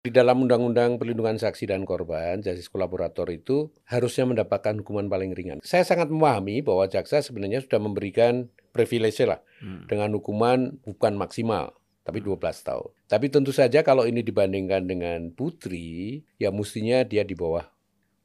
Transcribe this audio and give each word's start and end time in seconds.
Di 0.00 0.08
dalam 0.08 0.40
Undang-Undang 0.48 0.96
Perlindungan 0.96 1.36
Saksi 1.36 1.68
dan 1.68 1.84
Korban, 1.84 2.40
justice 2.40 2.72
kolaborator 2.72 3.28
itu 3.28 3.68
harusnya 3.84 4.24
mendapatkan 4.24 4.80
hukuman 4.80 5.12
paling 5.12 5.36
ringan. 5.36 5.60
Saya 5.60 5.84
sangat 5.84 6.08
memahami 6.08 6.64
bahwa 6.64 6.88
jaksa 6.88 7.20
sebenarnya 7.20 7.60
sudah 7.60 7.84
memberikan 7.84 8.48
privilege 8.72 9.20
lah 9.28 9.44
hmm. 9.60 9.92
dengan 9.92 10.16
hukuman 10.16 10.80
bukan 10.88 11.20
maksimal 11.20 11.76
tapi 12.00 12.24
12 12.24 12.40
tahun. 12.40 12.90
Tapi 13.12 13.26
tentu 13.28 13.52
saja 13.52 13.84
kalau 13.84 14.08
ini 14.08 14.24
dibandingkan 14.24 14.88
dengan 14.88 15.36
putri, 15.36 16.24
ya 16.40 16.48
mestinya 16.48 17.04
dia 17.04 17.20
di 17.20 17.36
bawah 17.36 17.68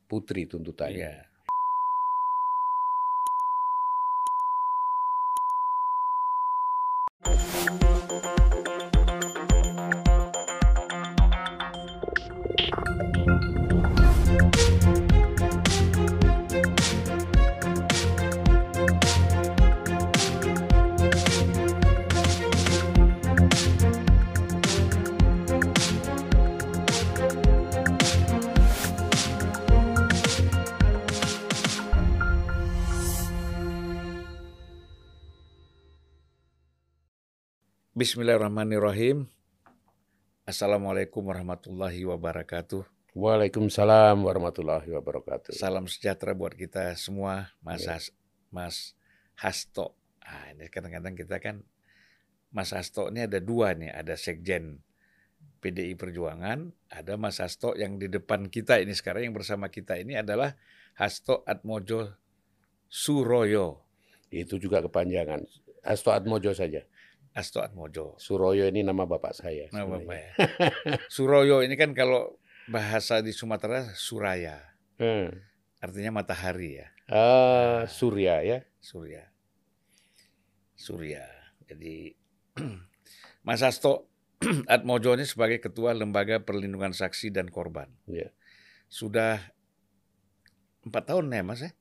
putri 0.07 0.47
tuntutannya. 0.47 1.27
Yeah. 1.27 1.34
Bismillahirrahmanirrahim. 38.15 39.27
Assalamualaikum 40.47 41.19
warahmatullahi 41.19 41.99
wabarakatuh. 42.07 42.87
Waalaikumsalam 43.11 44.23
warahmatullahi 44.23 44.87
wabarakatuh. 44.87 45.51
Salam 45.51 45.83
sejahtera 45.83 46.31
buat 46.31 46.55
kita 46.55 46.95
semua, 46.95 47.51
Mas 47.59 47.83
ya. 47.83 47.99
Has, 47.99 48.15
Mas 48.55 48.95
Hasto. 49.35 49.99
Ah, 50.23 50.47
ini 50.55 50.71
kadang-kadang 50.71 51.11
kita 51.11 51.43
kan 51.43 51.67
Mas 52.55 52.71
Hasto 52.71 53.11
ini 53.11 53.27
ada 53.27 53.43
dua 53.43 53.75
nih, 53.75 53.91
ada 53.91 54.15
Sekjen 54.15 54.79
PDI 55.59 55.99
Perjuangan, 55.99 56.71
ada 56.87 57.19
Mas 57.19 57.43
Hasto 57.43 57.75
yang 57.75 57.99
di 57.99 58.07
depan 58.07 58.47
kita 58.47 58.79
ini 58.79 58.95
sekarang 58.95 59.27
yang 59.27 59.35
bersama 59.35 59.67
kita 59.67 59.99
ini 59.99 60.15
adalah 60.15 60.55
Hasto 60.95 61.43
Atmojo 61.43 62.15
Suroyo. 62.87 63.83
Itu 64.31 64.55
juga 64.55 64.79
kepanjangan. 64.79 65.43
Hasto 65.83 66.15
Atmojo 66.15 66.55
saja. 66.55 66.87
Asto 67.35 67.59
Atmojo. 67.59 68.15
Suroyo 68.15 68.63
ini 68.63 68.79
nama 68.79 69.03
bapak 69.03 69.35
saya. 69.35 69.67
Nama 69.75 69.99
bapak 69.99 70.15
ya. 70.15 70.29
Suroyo 71.15 71.59
ini 71.59 71.75
kan 71.75 71.91
kalau 71.91 72.39
bahasa 72.71 73.19
di 73.19 73.35
Sumatera 73.35 73.91
Suraya. 73.91 74.63
Hmm. 74.95 75.35
Artinya 75.83 76.15
matahari 76.15 76.79
ya. 76.79 76.87
Ah, 77.11 77.83
nah, 77.83 77.91
Surya 77.91 78.39
ya. 78.41 78.63
Surya. 78.79 79.29
Surya. 80.79 81.27
Jadi 81.67 82.15
Mas 83.47 83.61
Asto 83.61 84.07
Atmojo 84.71 85.19
ini 85.19 85.27
sebagai 85.27 85.59
Ketua 85.59 85.91
Lembaga 85.91 86.39
Perlindungan 86.39 86.95
Saksi 86.95 87.35
dan 87.35 87.51
Korban. 87.51 87.91
Ya. 88.07 88.31
Sudah 88.87 89.43
empat 90.87 91.11
tahun 91.11 91.35
ya 91.35 91.43
Mas 91.43 91.61
ya? 91.61 91.71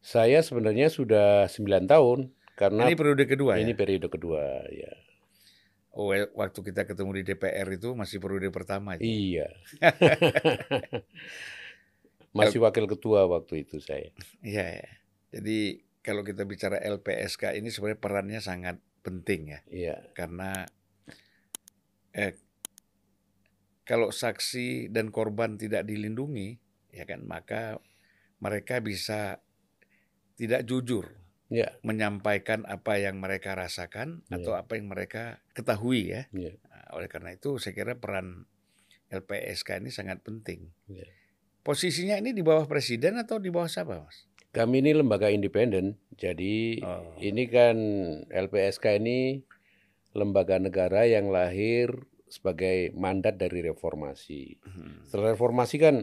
Saya 0.00 0.40
sebenarnya 0.40 0.88
sudah 0.88 1.46
sembilan 1.52 1.84
tahun. 1.84 2.32
Karena 2.60 2.84
ini 2.84 2.92
periode 2.92 3.24
kedua 3.24 3.56
ini 3.56 3.72
ya? 3.72 3.78
periode 3.80 4.08
kedua 4.12 4.68
ya. 4.68 4.92
Oh, 5.96 6.12
waktu 6.12 6.60
kita 6.60 6.84
ketemu 6.84 7.10
di 7.18 7.22
DPR 7.32 7.66
itu 7.72 7.96
masih 7.96 8.20
periode 8.20 8.52
pertama. 8.52 9.00
Itu. 9.00 9.08
Iya. 9.08 9.48
masih 12.36 12.60
wakil 12.60 12.84
ketua 12.84 13.24
waktu 13.24 13.64
itu 13.64 13.80
saya. 13.80 14.12
Iya. 14.44 14.84
Ya. 14.84 14.90
Jadi 15.32 15.82
kalau 16.04 16.20
kita 16.20 16.44
bicara 16.44 16.76
LPSK 16.78 17.56
ini 17.56 17.72
sebenarnya 17.72 17.98
perannya 17.98 18.40
sangat 18.44 18.76
penting 19.00 19.56
ya. 19.56 19.60
Iya. 19.72 19.96
Karena 20.12 20.68
eh, 22.12 22.36
kalau 23.88 24.12
saksi 24.12 24.92
dan 24.92 25.08
korban 25.08 25.56
tidak 25.56 25.88
dilindungi, 25.88 26.60
ya 26.92 27.08
kan 27.08 27.24
maka 27.24 27.80
mereka 28.38 28.78
bisa 28.84 29.40
tidak 30.38 30.68
jujur 30.68 31.19
ya. 31.50 31.74
menyampaikan 31.82 32.64
apa 32.64 32.96
yang 32.96 33.18
mereka 33.18 33.58
rasakan 33.58 34.22
ya. 34.30 34.40
atau 34.40 34.54
apa 34.56 34.78
yang 34.78 34.88
mereka 34.88 35.42
ketahui 35.52 36.14
ya. 36.14 36.30
ya. 36.32 36.54
Nah, 36.70 36.96
oleh 36.96 37.10
karena 37.10 37.34
itu 37.34 37.58
saya 37.58 37.74
kira 37.74 37.98
peran 37.98 38.46
LPSK 39.10 39.82
ini 39.82 39.90
sangat 39.90 40.22
penting. 40.22 40.70
Ya. 40.86 41.04
Posisinya 41.60 42.16
ini 42.16 42.32
di 42.32 42.40
bawah 42.40 42.64
presiden 42.64 43.20
atau 43.20 43.36
di 43.36 43.52
bawah 43.52 43.68
siapa, 43.68 44.00
Mas? 44.00 44.24
Kami 44.50 44.82
ini 44.82 44.96
lembaga 44.96 45.30
independen, 45.30 45.94
jadi 46.18 46.82
oh. 46.82 47.14
ini 47.22 47.46
kan 47.46 47.76
LPSK 48.26 48.98
ini 48.98 49.46
lembaga 50.10 50.58
negara 50.58 51.06
yang 51.06 51.30
lahir 51.30 52.10
sebagai 52.26 52.90
mandat 52.98 53.38
dari 53.38 53.62
reformasi. 53.62 54.58
Hmm. 54.62 55.06
Setelah 55.06 55.38
reformasi 55.38 55.76
kan 55.78 55.96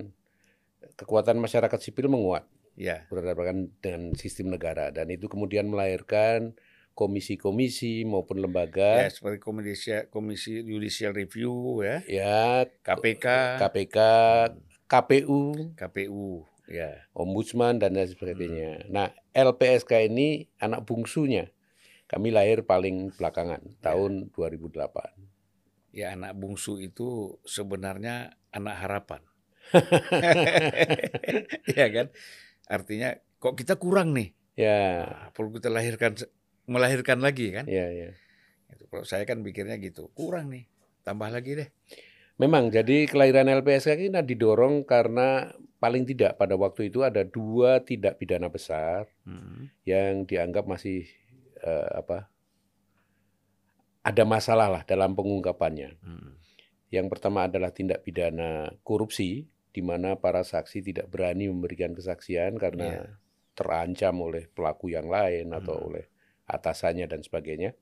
kekuatan 0.96 1.40
masyarakat 1.44 1.80
sipil 1.80 2.08
menguat 2.08 2.48
ya. 2.78 3.10
berdasarkan 3.10 3.74
dengan 3.82 4.14
sistem 4.14 4.54
negara. 4.54 4.94
Dan 4.94 5.10
itu 5.10 5.26
kemudian 5.28 5.68
melahirkan 5.68 6.54
komisi-komisi 6.94 8.06
maupun 8.06 8.42
lembaga. 8.42 9.06
Ya 9.06 9.10
seperti 9.10 9.38
komisi 9.42 9.92
komisi 10.14 10.62
judicial 10.64 11.14
review 11.18 11.82
ya. 11.82 11.98
Ya 12.06 12.66
KPK 12.86 13.58
KPK 13.62 13.98
KPU 14.88 15.74
KPU 15.76 16.46
ya. 16.70 17.06
Ombudsman 17.18 17.82
dan 17.82 17.98
lain 17.98 18.08
sebagainya. 18.08 18.88
Hmm. 18.88 18.90
nah 18.94 19.08
LPSK 19.34 20.10
ini 20.10 20.48
anak 20.62 20.86
bungsunya. 20.86 21.50
Kami 22.08 22.32
lahir 22.32 22.64
paling 22.64 23.12
belakangan 23.20 23.62
ya. 23.62 23.92
tahun 23.92 24.32
2008 24.32 25.28
ya 25.98 26.14
anak 26.14 26.38
bungsu 26.38 26.78
itu 26.78 27.42
sebenarnya 27.42 28.38
anak 28.54 28.76
harapan. 28.86 29.22
Ya 31.78 31.92
kan 31.92 32.08
Artinya 32.68 33.16
kok 33.40 33.56
kita 33.56 33.80
kurang 33.80 34.14
nih. 34.14 34.36
Ya. 34.60 35.08
Nah, 35.08 35.28
perlu 35.32 35.56
kita 35.56 35.72
lahirkan 35.72 36.14
melahirkan 36.68 37.24
lagi 37.24 37.56
kan? 37.56 37.66
Ya, 37.66 37.88
ya. 37.90 38.12
Itu 38.74 38.92
kalau 38.92 39.08
saya 39.08 39.24
kan 39.24 39.40
pikirnya 39.42 39.80
gitu, 39.80 40.12
kurang 40.12 40.52
nih. 40.52 40.68
Tambah 41.08 41.32
lagi 41.32 41.64
deh. 41.64 41.70
Memang, 42.38 42.70
jadi 42.70 43.10
kelahiran 43.10 43.50
LPSK 43.50 43.98
ini 43.98 44.22
didorong 44.22 44.86
karena 44.86 45.50
paling 45.82 46.06
tidak 46.06 46.38
pada 46.38 46.54
waktu 46.58 46.90
itu 46.90 47.02
ada 47.06 47.26
dua 47.26 47.82
tidak 47.86 48.18
pidana 48.18 48.50
besar 48.50 49.06
hmm. 49.30 49.86
yang 49.86 50.26
dianggap 50.26 50.66
masih 50.66 51.06
uh, 51.62 52.02
apa 52.02 52.26
ada 54.02 54.24
masalah 54.24 54.72
lah 54.72 54.84
dalam 54.88 55.14
pengungkapannya. 55.14 56.00
Hmm. 56.00 56.40
Yang 56.88 57.08
pertama 57.12 57.46
adalah 57.52 57.76
tindak 57.76 58.08
pidana 58.08 58.72
korupsi 58.88 59.44
di 59.78 59.86
mana 59.86 60.18
para 60.18 60.42
saksi 60.42 60.82
tidak 60.82 61.14
berani 61.14 61.46
memberikan 61.54 61.94
kesaksian 61.94 62.58
karena 62.58 63.06
yeah. 63.06 63.10
terancam 63.54 64.18
oleh 64.26 64.50
pelaku 64.50 64.90
yang 64.90 65.06
lain 65.06 65.54
atau 65.54 65.78
hmm. 65.78 65.86
oleh 65.86 66.06
atasannya 66.50 67.06
dan 67.06 67.22
sebagainya. 67.22 67.78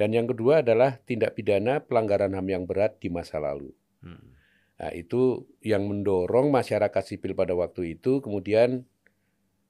Dan 0.00 0.16
yang 0.16 0.24
kedua 0.24 0.64
adalah 0.64 0.96
tindak 1.04 1.36
pidana 1.36 1.84
pelanggaran 1.84 2.32
HAM 2.32 2.48
yang 2.48 2.64
berat 2.64 2.96
di 3.04 3.12
masa 3.12 3.36
lalu. 3.36 3.68
Hmm. 4.00 4.32
Nah, 4.80 4.90
itu 4.96 5.44
yang 5.60 5.84
mendorong 5.84 6.48
masyarakat 6.48 7.04
sipil 7.04 7.36
pada 7.36 7.52
waktu 7.52 8.00
itu 8.00 8.24
kemudian 8.24 8.88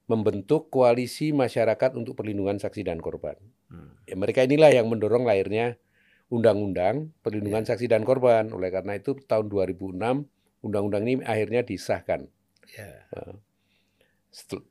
membentuk 0.07 0.71
koalisi 0.71 1.35
masyarakat 1.35 1.99
untuk 1.99 2.15
perlindungan 2.15 2.63
saksi 2.63 2.87
dan 2.87 3.03
korban. 3.03 3.35
Hmm. 3.75 3.99
Ya, 4.07 4.15
mereka 4.15 4.47
inilah 4.47 4.71
yang 4.71 4.87
mendorong 4.87 5.27
lahirnya 5.27 5.83
Undang-Undang 6.33 7.13
Perlindungan 7.21 7.63
yeah. 7.63 7.71
Saksi 7.71 7.87
dan 7.87 8.03
Korban. 8.03 8.49
Oleh 8.51 8.73
karena 8.73 8.97
itu 8.97 9.15
tahun 9.29 9.53
2006 9.53 10.25
undang-undang 10.65 11.05
ini 11.05 11.15
akhirnya 11.21 11.61
disahkan. 11.61 12.25
Ya. 12.73 13.05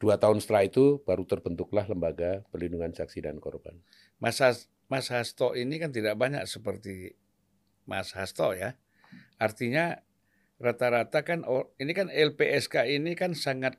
Dua 0.02 0.18
tahun 0.18 0.42
setelah 0.42 0.66
itu 0.66 1.00
baru 1.06 1.24
terbentuklah 1.24 1.86
lembaga 1.86 2.42
perlindungan 2.50 2.92
saksi 2.92 3.24
dan 3.24 3.38
korban. 3.38 3.78
Mas, 4.18 4.42
Mas 4.90 5.08
Hasto 5.14 5.54
ini 5.54 5.78
kan 5.78 5.94
tidak 5.94 6.18
banyak 6.18 6.44
seperti 6.50 7.14
Mas 7.86 8.12
Hasto 8.18 8.52
ya. 8.58 8.76
Artinya 9.38 10.02
rata-rata 10.58 11.22
kan 11.22 11.46
ini 11.78 11.92
kan 11.94 12.10
LPSK 12.10 12.90
ini 12.90 13.14
kan 13.14 13.38
sangat 13.38 13.78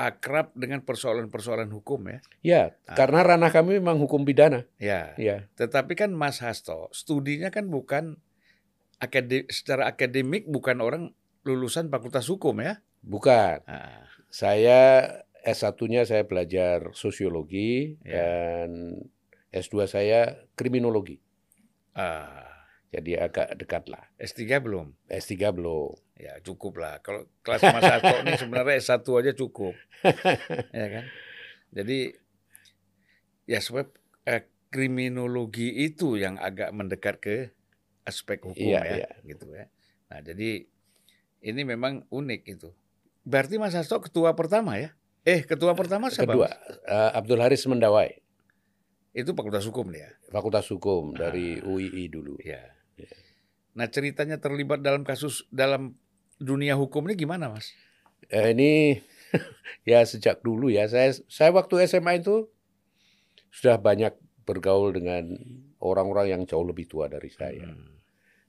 akrab 0.00 0.56
dengan 0.56 0.80
persoalan-persoalan 0.80 1.68
hukum 1.68 2.00
ya. 2.08 2.18
Ya, 2.40 2.62
nah. 2.88 2.96
karena 2.96 3.20
ranah 3.20 3.52
kami 3.52 3.76
memang 3.76 4.00
hukum 4.00 4.24
pidana. 4.24 4.64
Ya. 4.80 5.12
Ya. 5.20 5.44
Tetapi 5.60 5.92
kan 5.92 6.10
Mas 6.16 6.40
Hasto 6.40 6.88
studinya 6.96 7.52
kan 7.52 7.68
bukan 7.68 8.16
akademik, 8.96 9.52
secara 9.52 9.92
akademik 9.92 10.48
bukan 10.48 10.80
orang 10.80 11.02
lulusan 11.44 11.88
Fakultas 11.88 12.28
Hukum 12.28 12.60
ya? 12.60 12.84
Bukan. 13.00 13.64
Nah. 13.64 14.04
Saya 14.30 14.80
S1-nya 15.42 16.04
saya 16.04 16.28
belajar 16.28 16.92
sosiologi 16.92 17.96
ya. 18.04 18.12
dan 18.12 19.00
S2 19.50 19.88
saya 19.90 20.46
kriminologi. 20.54 21.18
Ah. 21.96 22.46
Jadi 22.90 23.14
agak 23.14 23.54
dekat 23.54 23.86
lah. 23.86 24.02
S3 24.18 24.58
belum? 24.58 24.90
S3 25.06 25.54
belum. 25.54 25.94
Ya 26.18 26.42
cukup 26.42 26.82
lah. 26.82 26.98
Kalau 27.06 27.30
kelas 27.46 27.62
Mas 27.70 27.86
ini 28.26 28.34
sebenarnya 28.34 28.76
S1 28.82 29.06
aja 29.06 29.32
cukup. 29.32 29.74
ya 30.74 30.86
kan? 30.90 31.04
Jadi 31.70 32.10
ya 33.46 33.62
sebab 33.62 33.94
eh, 34.26 34.50
kriminologi 34.74 35.70
itu 35.86 36.18
yang 36.18 36.34
agak 36.38 36.74
mendekat 36.74 37.22
ke 37.22 37.36
aspek 38.02 38.42
hukum 38.42 38.58
Iya, 38.74 38.80
ya, 38.82 38.94
iya. 39.06 39.10
gitu 39.22 39.46
ya. 39.54 39.66
Nah, 40.10 40.20
jadi 40.26 40.66
ini 41.40 41.64
memang 41.64 42.04
unik 42.08 42.42
itu. 42.46 42.68
Berarti 43.24 43.60
Mas 43.60 43.76
Hasto 43.76 44.00
ketua 44.00 44.32
pertama 44.32 44.76
ya? 44.80 44.96
Eh, 45.24 45.44
ketua 45.44 45.76
pertama 45.76 46.08
siapa? 46.08 46.32
Kedua, 46.32 46.48
eh, 46.88 47.10
Abdul 47.12 47.40
Haris 47.40 47.64
Mendawai, 47.68 48.08
Itu 49.10 49.34
Fakultas 49.34 49.66
Hukum 49.66 49.90
ya. 49.90 50.06
Fakultas 50.30 50.70
Hukum 50.70 51.12
dari 51.18 51.58
Ah. 51.58 51.66
UII 51.66 52.06
dulu. 52.06 52.38
Ya. 52.40 52.62
Nah, 53.74 53.90
ceritanya 53.90 54.38
terlibat 54.38 54.86
dalam 54.86 55.02
kasus 55.02 55.44
dalam 55.50 55.98
dunia 56.38 56.78
hukum 56.78 57.10
ini 57.10 57.18
gimana, 57.18 57.50
Mas? 57.50 57.74
Eh, 58.30 58.54
ini 58.54 59.02
ya 59.90 60.06
sejak 60.06 60.40
dulu 60.46 60.70
ya. 60.70 60.86
Saya 60.86 61.10
saya 61.26 61.50
waktu 61.50 61.90
SMA 61.90 62.22
itu 62.22 62.48
sudah 63.50 63.82
banyak 63.82 64.14
bergaul 64.46 64.94
dengan 64.94 65.26
orang-orang 65.82 66.26
yang 66.30 66.42
jauh 66.46 66.62
lebih 66.62 66.86
tua 66.86 67.10
dari 67.10 67.34
saya. 67.34 67.66
Hmm. 67.66 67.98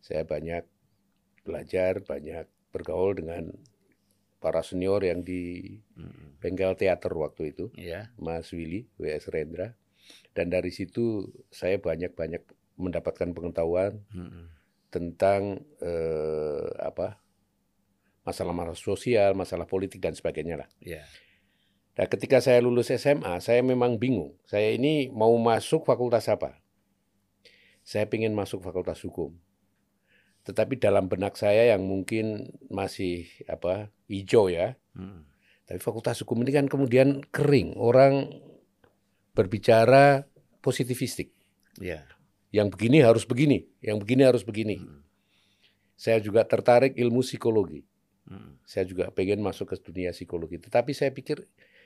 Saya 0.01 0.29
banyak 0.29 0.61
belajar, 1.41 2.05
banyak 2.05 2.45
bergaul 2.71 3.19
dengan 3.19 3.51
para 4.41 4.65
senior 4.65 5.05
yang 5.05 5.21
di 5.21 5.75
Hmm. 5.93 6.41
bengkel 6.41 6.73
teater 6.73 7.13
waktu 7.13 7.53
itu, 7.53 7.69
Ya. 7.77 8.09
Mas 8.17 8.49
Willy 8.49 8.89
WS 8.97 9.29
Rendra. 9.29 9.77
Dan 10.33 10.49
dari 10.49 10.73
situ 10.73 11.29
saya 11.53 11.77
banyak-banyak 11.77 12.41
mendapatkan 12.81 13.29
pengetahuan 13.37 14.01
Hmm. 14.09 14.49
tentang 14.89 15.61
eh, 15.77 16.67
apa 16.81 17.21
masalah-masalah 18.25 18.77
sosial, 18.77 19.33
masalah 19.37 19.65
politik 19.69 20.01
dan 20.01 20.13
sebagainya 20.17 20.65
lah. 20.65 20.69
Ya. 20.81 21.05
Nah, 21.97 22.07
ketika 22.07 22.39
saya 22.39 22.63
lulus 22.63 22.89
SMA, 22.89 23.37
saya 23.43 23.61
memang 23.61 23.99
bingung. 23.99 24.33
Saya 24.47 24.71
ini 24.73 25.11
mau 25.11 25.33
masuk 25.37 25.83
fakultas 25.83 26.25
apa? 26.31 26.57
Saya 27.83 28.07
ingin 28.09 28.31
masuk 28.31 28.61
fakultas 28.63 29.01
hukum. 29.01 29.35
Tetapi 30.41 30.81
dalam 30.81 31.05
benak 31.05 31.37
saya 31.37 31.73
yang 31.73 31.85
mungkin 31.85 32.49
masih 32.71 33.29
apa 33.45 33.93
hijau 34.09 34.49
ya. 34.49 34.73
Hmm. 34.97 35.29
Tapi 35.69 35.79
fakultas 35.79 36.19
hukum 36.25 36.41
ini 36.41 36.51
kan 36.51 36.65
kemudian 36.65 37.21
kering. 37.29 37.77
Orang 37.77 38.41
berbicara 39.37 40.25
positifistik. 40.59 41.31
Ya. 41.77 42.03
Yang 42.51 42.75
begini 42.75 42.99
harus 42.99 43.23
begini, 43.23 43.69
yang 43.79 44.01
begini 44.01 44.27
harus 44.27 44.43
begini. 44.43 44.81
Hmm. 44.81 45.05
Saya 45.95 46.17
juga 46.19 46.43
tertarik 46.43 46.97
ilmu 46.97 47.21
psikologi. 47.21 47.85
Hmm. 48.25 48.57
Saya 48.65 48.89
juga 48.89 49.13
pengen 49.13 49.39
masuk 49.45 49.71
ke 49.71 49.75
dunia 49.79 50.11
psikologi. 50.11 50.57
Tetapi 50.57 50.91
saya 50.91 51.13
pikir 51.13 51.45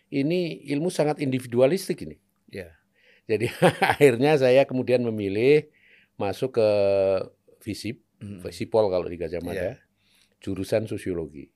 ini 0.10 0.64
ilmu 0.72 0.88
sangat 0.90 1.20
individualistik 1.20 2.08
ini. 2.08 2.18
Ya. 2.50 2.72
Jadi 3.26 3.50
akhirnya 3.94 4.38
saya 4.38 4.64
kemudian 4.64 5.02
memilih 5.02 5.68
masuk 6.16 6.58
ke 6.62 6.70
FISIP, 7.62 8.05
Hmm. 8.26 8.90
Kalau 8.92 9.08
di 9.08 9.18
Gajah. 9.18 9.42
Mada, 9.42 9.78
jurusan 10.40 10.86
sosiologi. 10.86 11.48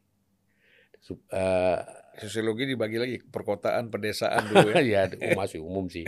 Sup- 1.00 1.26
eh, 1.32 1.80
Sosiologi 2.20 2.68
dibagi 2.68 3.00
lagi 3.00 3.18
perkotaan, 3.24 3.88
pedesaan 3.88 4.52
dulu 4.52 4.76
ya. 4.76 5.08
ya 5.10 5.34
masih 5.34 5.64
umum 5.64 5.88
sih. 5.88 6.04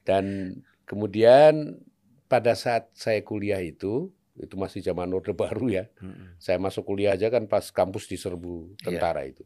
Dan 0.00 0.56
kemudian 0.88 1.76
pada 2.24 2.56
saat 2.56 2.88
saya 2.96 3.20
kuliah 3.20 3.60
itu, 3.60 4.08
itu 4.40 4.54
masih 4.56 4.80
zaman 4.80 5.12
Orde 5.12 5.36
Baru 5.36 5.68
ya, 5.68 5.92
Hmm. 6.00 6.32
saya 6.40 6.56
masuk 6.56 6.88
kuliah 6.88 7.12
aja 7.12 7.28
kan 7.28 7.44
pas 7.44 7.68
kampus 7.68 8.08
diserbu 8.08 8.72
Iya. 8.80 8.96
tentara 8.96 9.28
itu. 9.28 9.44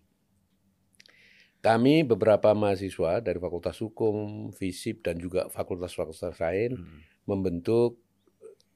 Kami 1.58 2.04
beberapa 2.04 2.52
mahasiswa 2.52 3.24
dari 3.24 3.40
Fakultas 3.40 3.80
Hukum, 3.80 4.52
FISIP, 4.52 5.00
dan 5.00 5.16
juga 5.16 5.48
fakultas-fakultas 5.48 6.36
lain 6.36 6.76
Hmm. 6.76 7.00
membentuk 7.24 7.98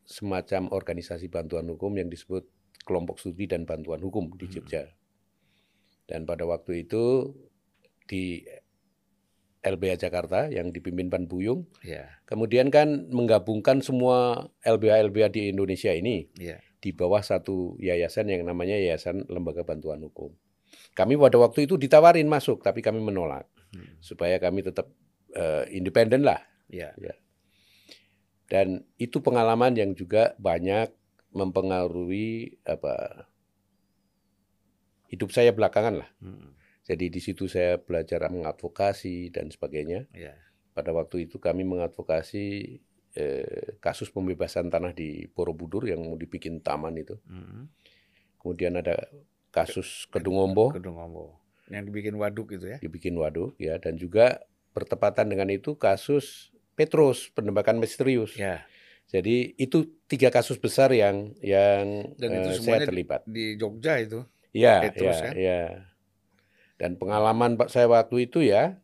semacam 0.09 0.73
organisasi 0.73 1.29
bantuan 1.29 1.69
hukum 1.69 1.93
yang 1.93 2.09
disebut 2.09 2.49
kelompok 2.89 3.21
studi 3.21 3.45
dan 3.45 3.69
bantuan 3.69 4.01
hukum 4.01 4.33
di 4.41 4.49
Hmm. 4.49 4.55
Jogja. 4.57 4.89
Dan 6.09 6.25
pada 6.25 6.49
waktu 6.49 6.89
itu 6.89 7.37
di 8.09 8.41
LBH 9.61 10.09
Jakarta 10.09 10.49
yang 10.49 10.73
dipimpin 10.73 11.13
Pan 11.13 11.29
Buyung, 11.29 11.69
Ya. 11.85 12.09
kemudian 12.25 12.73
kan 12.73 13.13
menggabungkan 13.13 13.85
semua 13.85 14.49
LBH-LBH 14.65 15.29
di 15.29 15.43
Indonesia 15.53 15.93
ini 15.93 16.33
Ya. 16.41 16.57
di 16.81 16.97
bawah 16.97 17.21
satu 17.21 17.77
yayasan 17.77 18.33
yang 18.33 18.49
namanya 18.49 18.81
Yayasan 18.81 19.29
Lembaga 19.29 19.69
Bantuan 19.69 20.01
Hukum. 20.01 20.33
Kami 20.97 21.21
pada 21.21 21.37
waktu 21.37 21.69
itu 21.69 21.77
ditawarin 21.77 22.25
masuk, 22.25 22.65
tapi 22.65 22.81
kami 22.81 23.05
menolak 23.05 23.45
Hmm. 23.77 24.01
supaya 24.01 24.41
kami 24.41 24.65
tetap 24.65 24.89
eh, 25.29 25.69
independen 25.77 26.25
lah. 26.25 26.41
Ya. 26.73 26.97
Dan 28.49 28.85
itu 28.97 29.21
pengalaman 29.21 29.77
yang 29.77 29.93
juga 29.93 30.33
banyak 30.41 30.89
mempengaruhi 31.37 32.57
apa 32.65 33.29
hidup 35.13 35.31
saya 35.33 35.53
belakangan 35.53 36.01
lah. 36.05 36.11
Hmm. 36.25 36.57
Jadi 36.89 37.13
di 37.13 37.21
situ 37.21 37.45
saya 37.45 37.77
belajar 37.77 38.25
mengadvokasi 38.33 39.29
dan 39.29 39.53
sebagainya. 39.53 40.09
Ya. 40.17 40.33
Pada 40.73 40.97
waktu 40.97 41.29
itu 41.29 41.37
kami 41.37 41.69
mengadvokasi 41.69 42.81
eh, 43.13 43.77
kasus 43.85 44.09
pembebasan 44.09 44.73
tanah 44.73 44.97
di 44.97 45.29
Borobudur 45.29 45.85
yang 45.85 46.01
mau 46.09 46.17
dibikin 46.17 46.65
taman 46.65 46.97
itu. 46.97 47.21
Hmm. 47.29 47.69
Kemudian 48.41 48.81
ada 48.81 48.97
kasus 49.53 50.09
Kedungombo 50.09 50.73
Kedungombo. 50.73 51.41
Yang 51.69 51.93
dibikin 51.93 52.15
waduk 52.17 52.57
itu 52.57 52.65
ya. 52.65 52.79
dibikin 52.81 53.13
waduk 53.21 53.53
ya 53.61 53.77
dan 53.77 54.01
juga 54.01 54.41
bertepatan 54.73 55.29
dengan 55.29 55.53
itu 55.53 55.77
kasus 55.77 56.55
Petrus 56.79 57.35
penembakan 57.35 57.83
misterius. 57.83 58.39
Ya. 58.39 58.63
Jadi 59.11 59.59
itu 59.59 59.99
tiga 60.07 60.31
kasus 60.31 60.63
besar 60.63 60.95
yang 60.95 61.35
yang 61.43 62.15
Dan 62.15 62.39
itu 62.39 62.51
eh, 62.55 62.63
saya 62.63 62.87
terlibat. 62.87 63.27
Di 63.27 63.59
Jogja 63.59 63.99
itu. 63.99 64.23
Ya, 64.55 64.81
Petrus, 64.87 65.19
ya, 65.19 65.25
kan? 65.27 65.33
ya. 65.35 65.63
Dan 66.79 66.95
pengalaman 66.95 67.59
Pak 67.59 67.75
saya 67.75 67.91
waktu 67.91 68.31
itu 68.31 68.47
ya, 68.47 68.79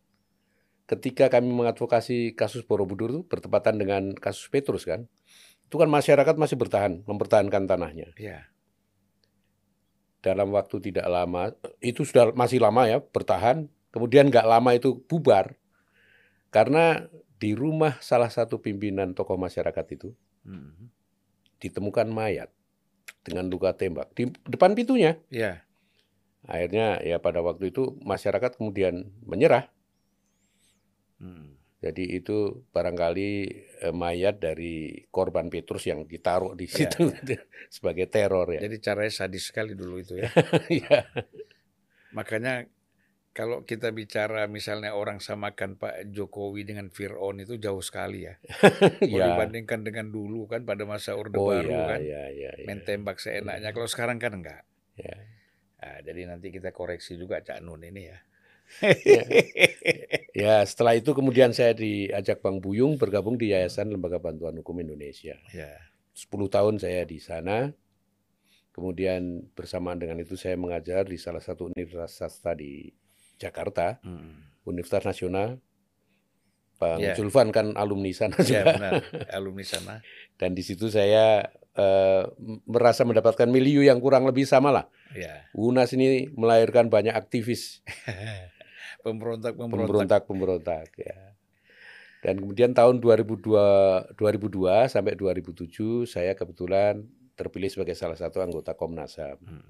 ketika 0.91 1.31
kami 1.31 1.49
mengadvokasi 1.55 2.35
kasus 2.35 2.67
Borobudur 2.67 3.09
itu 3.15 3.23
bertepatan 3.25 3.79
dengan 3.79 4.13
kasus 4.19 4.51
Petrus 4.51 4.85
kan, 4.85 5.07
itu 5.65 5.77
kan 5.79 5.89
masyarakat 5.89 6.35
masih 6.37 6.59
bertahan, 6.59 7.07
mempertahankan 7.07 7.65
tanahnya. 7.65 8.11
Ya. 8.19 8.51
Dalam 10.21 10.53
waktu 10.53 10.91
tidak 10.91 11.07
lama, 11.07 11.53
itu 11.85 12.05
sudah 12.05 12.33
masih 12.33 12.61
lama 12.61 12.89
ya, 12.89 12.99
bertahan. 13.01 13.69
Kemudian 13.93 14.27
nggak 14.27 14.49
lama 14.49 14.75
itu 14.75 14.99
bubar, 15.07 15.55
karena 16.55 17.07
di 17.45 17.53
rumah 17.53 18.01
salah 18.01 18.33
satu 18.33 18.57
pimpinan 18.57 19.13
tokoh 19.13 19.37
masyarakat 19.37 19.85
itu 19.93 20.17
Hmm. 20.49 20.89
ditemukan 21.61 22.09
mayat 22.09 22.49
dengan 23.21 23.49
luka 23.53 23.77
tembak 23.77 24.13
di 24.17 24.33
depan 24.49 24.73
pintunya. 24.73 25.21
Ya. 25.29 25.65
Akhirnya 26.45 27.01
ya 27.05 27.21
pada 27.21 27.41
waktu 27.45 27.69
itu 27.73 27.97
masyarakat 28.01 28.57
kemudian 28.57 29.13
menyerah. 29.25 29.69
Hmm. 31.21 31.57
Jadi 31.85 32.17
itu 32.17 32.65
barangkali 32.73 33.29
eh, 33.85 33.93
mayat 33.93 34.41
dari 34.41 35.05
korban 35.13 35.53
Petrus 35.53 35.85
yang 35.85 36.09
ditaruh 36.09 36.57
di 36.57 36.65
Iya, 36.65 36.89
situ 36.89 37.13
sebagai 37.77 38.09
teror 38.09 38.57
ya. 38.57 38.61
Jadi 38.65 38.77
caranya 38.81 39.13
sadis 39.13 39.53
sekali 39.53 39.77
dulu 39.77 40.01
itu 40.01 40.17
ya. 40.21 40.29
Iya. 40.81 41.09
Makanya 42.13 42.69
kalau 43.35 43.67
kita 43.67 43.91
bicara 43.91 44.47
misalnya 44.47 44.95
orang 44.95 45.19
samakan 45.19 45.75
Pak 45.75 46.15
Jokowi 46.15 46.63
dengan 46.63 46.87
Fir'aun 46.87 47.43
itu 47.43 47.59
jauh 47.59 47.83
sekali 47.83 48.31
ya. 48.31 48.39
Kalau 49.03 49.11
Iya. 49.11 49.35
dibandingkan 49.35 49.83
dengan 49.83 50.07
dulu 50.09 50.47
kan 50.47 50.63
pada 50.63 50.87
masa 50.87 51.19
Orde 51.19 51.35
Oh 51.35 51.51
Baru 51.51 51.67
iya, 51.67 51.83
kan. 51.91 51.99
iya, 51.99 52.23
iya, 52.31 52.51
iya. 52.55 52.65
Main 52.65 52.87
tembak 52.87 53.19
seenaknya. 53.19 53.75
Kalau 53.75 53.91
sekarang 53.91 54.23
kan 54.23 54.39
enggak. 54.39 54.63
Ya. 54.95 55.19
Nah, 55.83 55.99
jadi 56.01 56.31
nanti 56.31 56.55
kita 56.55 56.71
koreksi 56.71 57.19
juga 57.19 57.43
Cak 57.43 57.59
Nun 57.59 57.83
ini 57.83 58.07
ya. 58.07 58.19
Ya, 60.35 60.63
setelah 60.67 60.95
itu 60.95 61.11
kemudian 61.13 61.51
saya 61.51 61.75
diajak 61.75 62.41
Bang 62.41 62.59
Buyung 62.59 62.99
bergabung 62.99 63.35
di 63.35 63.51
Yayasan 63.55 63.91
Lembaga 63.91 64.19
Bantuan 64.19 64.55
Hukum 64.59 64.79
Indonesia. 64.79 65.39
ya. 65.51 65.75
10 66.15 66.31
tahun 66.47 66.79
saya 66.79 67.03
di 67.03 67.19
sana. 67.19 67.75
Kemudian 68.71 69.51
bersamaan 69.55 69.99
dengan 69.99 70.19
itu 70.19 70.35
saya 70.35 70.55
mengajar 70.55 71.07
di 71.07 71.19
salah 71.19 71.39
satu 71.39 71.71
universitas 71.71 72.15
swasta 72.19 72.55
di 72.55 72.91
Jakarta, 73.37 73.99
Hmm. 74.01 74.45
Universitas 74.63 75.05
Nasional. 75.05 75.61
Bang 76.75 76.99
Ya. 76.99 77.15
Julvan 77.15 77.49
kan 77.49 77.71
alumni 77.75 78.11
sana 78.11 78.35
Ya 78.41 78.67
juga. 78.67 78.75
benar, 78.75 78.93
alumni 79.37 79.63
sana. 79.63 80.03
Dan 80.35 80.53
di 80.53 80.61
situ 80.61 80.89
saya 80.89 81.47
eh, 81.73 82.23
merasa 82.65 83.03
mendapatkan 83.03 83.47
milieu 83.47 83.81
yang 83.81 83.99
kurang 83.99 84.25
lebih 84.25 84.43
sama 84.43 84.71
lah. 84.71 84.87
Ya. 85.13 85.47
UNAS 85.53 85.91
ini 85.93 86.27
melahirkan 86.31 86.87
banyak 86.87 87.11
aktivis 87.11 87.83
Pemberontak-pemberontak. 89.03 90.25
pemberontak-pemberontak 90.25 90.89
ya. 90.97 91.19
Dan 92.23 92.41
kemudian 92.41 92.73
tahun 92.73 92.99
2002 92.99 94.17
2002 94.17 94.89
sampai 94.89 95.13
2007 95.13 96.09
saya 96.09 96.33
kebetulan 96.33 97.05
terpilih 97.35 97.69
sebagai 97.69 97.93
salah 97.93 98.17
satu 98.17 98.41
anggota 98.41 98.73
Komnas 98.73 99.21
HAM. 99.21 99.39
Hmm. 99.39 99.67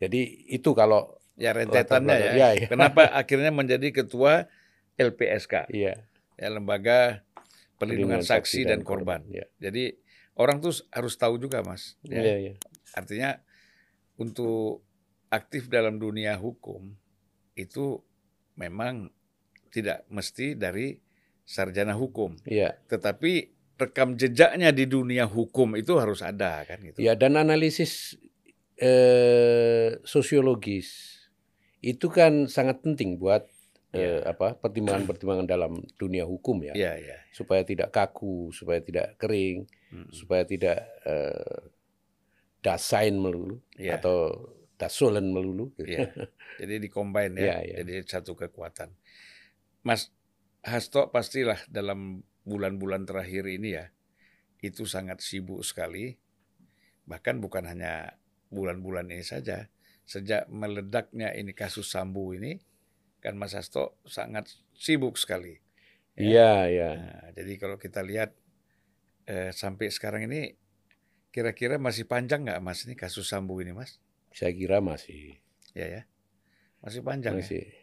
Jadi 0.00 0.20
itu 0.48 0.72
kalau 0.72 1.20
ya 1.36 1.50
rentetannya 1.56 2.16
ya. 2.16 2.32
ya, 2.32 2.48
ya. 2.56 2.68
Kenapa 2.68 3.08
akhirnya 3.12 3.50
menjadi 3.54 3.88
ketua 3.92 4.48
LPSK? 4.96 5.72
Iya. 5.72 6.04
Ya 6.36 6.48
lembaga 6.48 7.22
perlindungan 7.76 8.22
saksi, 8.22 8.66
dan, 8.68 8.80
dan 8.80 8.80
korban. 8.86 9.20
korban. 9.26 9.36
Ya. 9.42 9.46
Jadi 9.58 9.96
orang 10.38 10.62
tuh 10.62 10.74
harus 10.92 11.14
tahu 11.18 11.38
juga, 11.40 11.64
Mas. 11.66 11.96
Ya. 12.06 12.22
Ya, 12.22 12.36
ya. 12.38 12.54
Artinya 12.94 13.40
untuk 14.20 14.84
aktif 15.32 15.72
dalam 15.72 15.96
dunia 15.96 16.36
hukum 16.36 16.92
itu 17.56 18.00
memang 18.56 19.08
tidak 19.72 20.04
mesti 20.12 20.54
dari 20.54 21.00
sarjana 21.48 21.96
hukum. 21.96 22.36
Iya. 22.44 22.76
Tetapi 22.86 23.32
rekam 23.80 24.14
jejaknya 24.14 24.70
di 24.70 24.86
dunia 24.86 25.26
hukum 25.26 25.74
itu 25.74 25.98
harus 25.98 26.20
ada 26.22 26.62
kan 26.68 26.78
gitu. 26.84 27.02
Ya 27.02 27.16
dan 27.18 27.34
analisis 27.34 28.14
eh, 28.78 29.98
sosiologis 30.06 31.18
itu 31.82 32.06
kan 32.08 32.46
sangat 32.46 32.78
penting 32.80 33.18
buat 33.18 33.42
ya. 33.90 34.22
eh, 34.22 34.22
apa 34.22 34.54
pertimbangan-pertimbangan 34.56 35.46
dalam 35.50 35.82
dunia 35.98 36.22
hukum 36.22 36.62
ya. 36.62 36.74
Ya, 36.78 36.94
ya. 36.94 37.18
Supaya 37.34 37.66
tidak 37.66 37.90
kaku, 37.90 38.54
supaya 38.54 38.78
tidak 38.78 39.18
kering, 39.18 39.66
hmm. 39.90 40.14
supaya 40.14 40.46
tidak 40.46 40.86
eh, 41.02 41.60
dasain 42.62 43.18
melulu 43.18 43.58
ya. 43.76 43.98
atau 43.98 44.46
dasulen 44.78 45.34
melulu. 45.34 45.74
Ya. 45.82 46.08
Jadi 46.62 46.86
dikombin 46.86 47.34
ya. 47.34 47.58
ya, 47.60 47.66
ya. 47.66 47.76
Jadi 47.82 48.06
satu 48.06 48.38
kekuatan. 48.38 48.94
Mas 49.82 50.14
Hasto 50.62 51.10
pastilah 51.10 51.58
dalam 51.66 52.22
bulan-bulan 52.46 53.02
terakhir 53.02 53.50
ini 53.50 53.74
ya 53.74 53.90
itu 54.62 54.86
sangat 54.86 55.18
sibuk 55.18 55.66
sekali. 55.66 56.14
Bahkan 57.02 57.42
bukan 57.42 57.66
hanya 57.66 58.14
bulan-bulan 58.54 59.10
ini 59.10 59.26
saja. 59.26 59.66
Sejak 60.12 60.44
meledaknya 60.52 61.32
ini 61.32 61.56
kasus 61.56 61.88
Sambu 61.88 62.36
ini, 62.36 62.60
kan 63.24 63.32
Mas 63.40 63.56
Hasto 63.56 63.96
sangat 64.04 64.52
sibuk 64.76 65.16
sekali. 65.16 65.56
Ya. 66.12 66.20
Iya, 66.20 66.28
ya, 66.28 66.52
iya. 66.68 66.90
Nah, 67.00 67.28
jadi 67.32 67.52
kalau 67.56 67.80
kita 67.80 68.04
lihat 68.04 68.36
eh, 69.24 69.56
sampai 69.56 69.88
sekarang 69.88 70.28
ini, 70.28 70.52
kira-kira 71.32 71.80
masih 71.80 72.04
panjang 72.04 72.44
nggak 72.44 72.60
Mas 72.60 72.84
ini 72.84 72.92
kasus 72.92 73.24
Sambu 73.24 73.64
ini 73.64 73.72
Mas? 73.72 73.96
Saya 74.36 74.52
kira 74.52 74.84
masih. 74.84 75.40
Ya 75.72 75.88
ya, 75.88 76.02
masih 76.84 77.00
panjang 77.00 77.40
ya? 77.40 77.40
masih. 77.40 77.64
ya. 77.64 77.80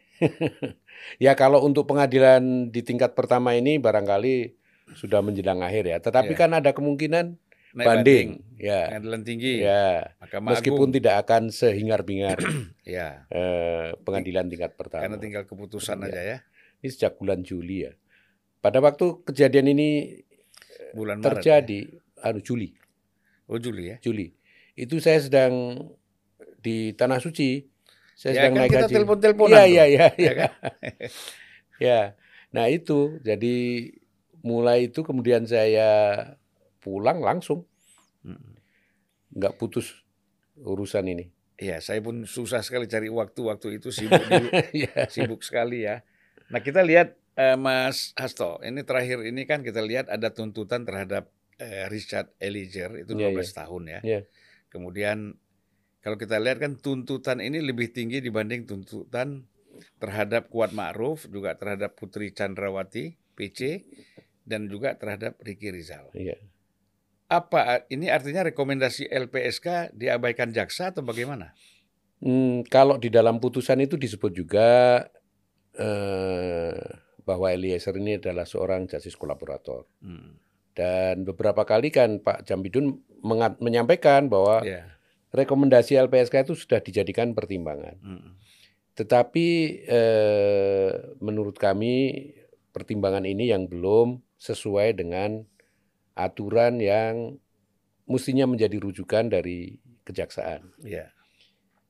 ya 1.26 1.32
kalau 1.34 1.66
untuk 1.66 1.90
pengadilan 1.90 2.70
di 2.70 2.86
tingkat 2.86 3.18
pertama 3.18 3.58
ini 3.58 3.82
barangkali 3.82 4.54
sudah 4.94 5.18
menjelang 5.18 5.66
akhir 5.66 5.90
ya. 5.90 5.98
Tetapi 5.98 6.38
ya. 6.38 6.38
kan 6.38 6.50
ada 6.54 6.70
kemungkinan 6.70 7.34
Naik 7.70 7.86
banding, 7.86 8.28
banding, 8.42 8.58
ya. 8.58 8.80
Pengadilan 8.90 9.22
tinggi. 9.22 9.54
Ya. 9.62 10.10
Mahkamah 10.18 10.50
Meskipun 10.58 10.88
Agung. 10.90 10.96
tidak 10.98 11.14
akan 11.22 11.42
sehingar-bingar 11.54 12.38
ya. 12.82 13.30
eh, 13.30 13.94
pengadilan 14.02 14.50
tingkat 14.50 14.74
pertama. 14.74 15.06
Karena 15.06 15.18
tinggal 15.22 15.46
keputusan 15.46 16.02
ya. 16.02 16.06
aja 16.10 16.20
ya. 16.20 16.38
Ini 16.82 16.88
sejak 16.90 17.20
bulan 17.22 17.46
Juli 17.46 17.86
ya. 17.86 17.92
Pada 18.58 18.82
waktu 18.82 19.22
kejadian 19.22 19.70
ini 19.70 20.18
bulan 20.92 21.22
terjadi 21.22 21.86
Maret, 21.86 22.18
ya? 22.18 22.26
anu 22.26 22.40
Juli. 22.42 22.74
Oh 23.46 23.58
Juli 23.62 23.94
ya. 23.94 23.96
Juli. 24.02 24.34
Itu 24.74 24.98
saya 24.98 25.22
sedang 25.22 25.78
di 26.60 26.92
Tanah 26.98 27.22
Suci 27.22 27.70
saya 28.20 28.32
ya, 28.34 28.36
sedang 28.36 28.52
kan 28.52 28.60
naik 28.60 28.70
kita 28.76 28.86
telepon-teleponan. 28.92 29.54
Iya, 29.56 29.62
iya, 29.64 29.84
iya, 29.88 30.06
ya, 30.20 30.32
kan? 30.36 30.52
ya. 31.88 32.00
Nah, 32.52 32.68
itu 32.68 33.16
jadi 33.24 33.56
mulai 34.44 34.92
itu 34.92 35.00
kemudian 35.00 35.48
saya 35.48 35.88
pulang 36.80 37.20
langsung. 37.20 37.68
Nggak 39.32 39.56
putus 39.60 40.04
urusan 40.60 41.06
ini. 41.06 41.30
Iya, 41.60 41.84
saya 41.84 42.00
pun 42.00 42.24
susah 42.24 42.64
sekali 42.64 42.88
cari 42.88 43.12
waktu-waktu 43.12 43.80
itu 43.80 43.92
sibuk 43.92 44.24
dulu. 44.24 44.48
ya. 44.88 45.04
Sibuk 45.12 45.44
sekali 45.44 45.84
ya. 45.84 46.00
Nah, 46.48 46.64
kita 46.64 46.80
lihat 46.80 47.20
eh, 47.36 47.56
Mas 47.60 48.16
Hasto, 48.16 48.64
ini 48.64 48.80
terakhir 48.80 49.20
ini 49.28 49.44
kan 49.44 49.60
kita 49.60 49.84
lihat 49.84 50.08
ada 50.08 50.32
tuntutan 50.32 50.88
terhadap 50.88 51.28
eh, 51.60 51.84
Richard 51.92 52.32
Eliezer 52.40 53.04
itu 53.04 53.12
12 53.12 53.20
ya, 53.20 53.28
ya. 53.28 53.44
tahun 53.52 53.82
ya. 53.84 54.00
ya. 54.00 54.20
Kemudian 54.72 55.36
kalau 56.00 56.16
kita 56.16 56.40
lihat 56.40 56.64
kan 56.64 56.80
tuntutan 56.80 57.44
ini 57.44 57.60
lebih 57.60 57.92
tinggi 57.92 58.24
dibanding 58.24 58.64
tuntutan 58.64 59.44
terhadap 60.00 60.48
Kuat 60.48 60.72
Ma'ruf, 60.72 61.28
juga 61.28 61.56
terhadap 61.60 61.92
Putri 61.92 62.32
Chandrawati, 62.32 63.20
PC, 63.36 63.84
dan 64.48 64.66
juga 64.72 64.96
terhadap 64.96 65.36
Ricky 65.44 65.68
Rizal. 65.68 66.08
Iya. 66.16 66.40
Apa 67.30 67.86
ini 67.86 68.10
artinya 68.10 68.42
rekomendasi 68.50 69.06
LPSK 69.06 69.94
diabaikan 69.94 70.50
jaksa 70.50 70.90
atau 70.90 71.06
bagaimana? 71.06 71.54
Hmm, 72.18 72.66
kalau 72.66 72.98
di 72.98 73.08
dalam 73.08 73.38
putusan 73.38 73.78
itu 73.80 73.94
disebut 73.94 74.34
juga 74.34 75.06
eh, 75.78 76.74
bahwa 77.22 77.46
Eliezer 77.54 77.94
ini 77.96 78.18
adalah 78.18 78.42
seorang 78.42 78.90
justice 78.90 79.14
kolaborator. 79.14 79.86
Hmm. 80.02 80.34
Dan 80.74 81.22
beberapa 81.22 81.62
kali 81.62 81.94
kan 81.94 82.18
Pak 82.18 82.50
Jambidun 82.50 82.98
menyampaikan 83.62 84.26
bahwa 84.26 84.66
yeah 84.66 85.00
rekomendasi 85.30 85.98
LPSK 86.10 86.46
itu 86.46 86.54
sudah 86.58 86.82
dijadikan 86.82 87.32
pertimbangan. 87.32 87.96
Hmm. 88.02 88.34
Tetapi 88.98 89.48
eh, 89.86 90.90
menurut 91.22 91.56
kami 91.56 92.26
pertimbangan 92.74 93.24
ini 93.24 93.50
yang 93.50 93.70
belum 93.70 94.20
sesuai 94.36 94.98
dengan 94.98 95.46
aturan 96.16 96.78
yang 96.82 97.38
mestinya 98.06 98.46
menjadi 98.48 98.76
rujukan 98.80 99.30
dari 99.30 99.78
kejaksaan. 100.02 100.74
Yeah. 100.82 101.10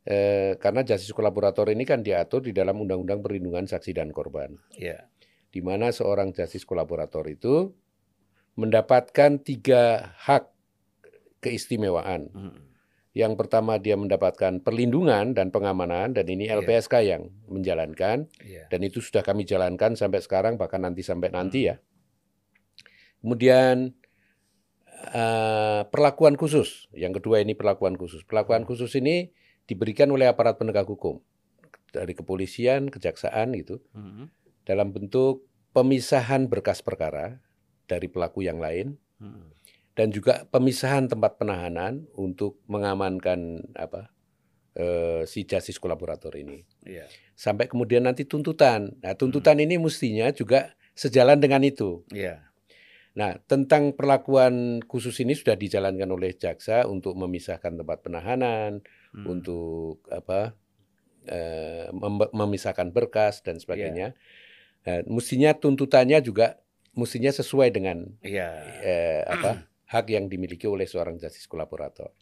Eh, 0.04 0.56
karena 0.56 0.80
justice 0.84 1.12
kolaborator 1.12 1.68
ini 1.68 1.84
kan 1.84 2.00
diatur 2.00 2.44
di 2.44 2.56
dalam 2.56 2.80
Undang-Undang 2.80 3.20
Perlindungan 3.20 3.68
Saksi 3.68 3.92
dan 3.96 4.12
Korban. 4.12 4.56
Yeah. 4.76 5.08
Di 5.50 5.60
mana 5.60 5.92
seorang 5.92 6.32
justice 6.32 6.64
kolaborator 6.64 7.26
itu 7.28 7.72
mendapatkan 8.56 9.40
tiga 9.40 10.12
hak 10.16 10.48
keistimewaan. 11.40 12.32
Hmm 12.32 12.70
yang 13.10 13.34
pertama 13.34 13.74
dia 13.82 13.98
mendapatkan 13.98 14.62
perlindungan 14.62 15.34
dan 15.34 15.50
pengamanan 15.50 16.14
dan 16.14 16.26
ini 16.30 16.46
iya. 16.46 16.62
LPSK 16.62 16.94
yeah. 16.94 17.04
yang 17.16 17.22
menjalankan 17.50 18.30
yeah. 18.46 18.70
dan 18.70 18.80
itu 18.86 19.02
sudah 19.02 19.26
kami 19.26 19.42
jalankan 19.42 19.98
sampai 19.98 20.22
sekarang 20.22 20.54
bahkan 20.54 20.86
nanti 20.86 21.02
sampai 21.02 21.34
nanti 21.34 21.66
hmm. 21.66 21.68
ya. 21.74 21.76
Kemudian 23.20 23.92
uh, 25.14 25.80
perlakuan 25.88 26.36
khusus, 26.36 26.88
yang 26.92 27.16
kedua 27.16 27.40
ini 27.40 27.56
perlakuan 27.56 27.96
khusus. 27.96 28.22
Perlakuan 28.24 28.64
hmm. 28.64 28.68
khusus 28.68 28.92
ini 28.96 29.32
diberikan 29.64 30.10
oleh 30.12 30.28
aparat 30.28 30.60
penegak 30.60 30.86
hukum 30.86 31.22
dari 31.90 32.14
kepolisian, 32.14 32.92
kejaksaan 32.92 33.56
gitu, 33.58 33.80
hmm. 33.96 34.30
dalam 34.68 34.92
bentuk 34.92 35.48
pemisahan 35.72 36.46
berkas 36.46 36.84
perkara 36.84 37.40
dari 37.88 38.06
pelaku 38.06 38.44
yang 38.46 38.60
lain. 38.62 39.00
Hmm 39.18 39.60
dan 40.00 40.08
juga 40.14 40.48
pemisahan 40.48 41.12
tempat 41.12 41.36
penahanan 41.36 42.08
untuk 42.16 42.62
mengamankan 42.70 43.60
apa 43.76 44.08
eh, 44.78 45.28
si 45.28 45.44
justice 45.44 45.76
kolaborator 45.76 46.32
ini. 46.38 46.62
Yeah. 46.86 47.10
Sampai 47.34 47.66
kemudian 47.66 48.06
nanti 48.06 48.24
tuntutan. 48.24 48.96
Nah, 49.02 49.12
tuntutan 49.12 49.58
hmm. 49.58 49.64
ini 49.68 49.74
mestinya 49.76 50.32
juga 50.32 50.72
sejalan 50.94 51.36
dengan 51.42 51.60
itu. 51.66 52.06
Yeah. 52.14 52.48
Nah, 53.10 53.42
tentang 53.50 53.90
perlakuan 53.98 54.78
khusus 54.86 55.18
ini 55.18 55.34
sudah 55.34 55.58
dijalankan 55.58 56.06
oleh 56.14 56.30
jaksa 56.38 56.86
untuk 56.86 57.18
memisahkan 57.18 57.74
tempat 57.74 58.06
penahanan, 58.06 58.86
hmm. 59.14 59.26
untuk 59.26 60.06
apa? 60.10 60.54
Eh, 61.26 61.90
mem 61.92 62.22
memisahkan 62.32 62.94
berkas 62.94 63.42
dan 63.42 63.58
sebagainya. 63.58 64.14
Yeah. 64.86 65.04
Nah, 65.04 65.20
mestinya 65.20 65.50
tuntutannya 65.52 66.22
juga 66.24 66.56
mestinya 66.96 67.28
sesuai 67.28 67.68
dengan 67.74 68.08
yeah. 68.24 68.56
eh, 68.80 69.22
apa? 69.26 69.66
hak 69.90 70.06
yang 70.06 70.30
dimiliki 70.30 70.70
oleh 70.70 70.86
seorang 70.86 71.18
justice 71.18 71.50
kolaborator. 71.50 72.14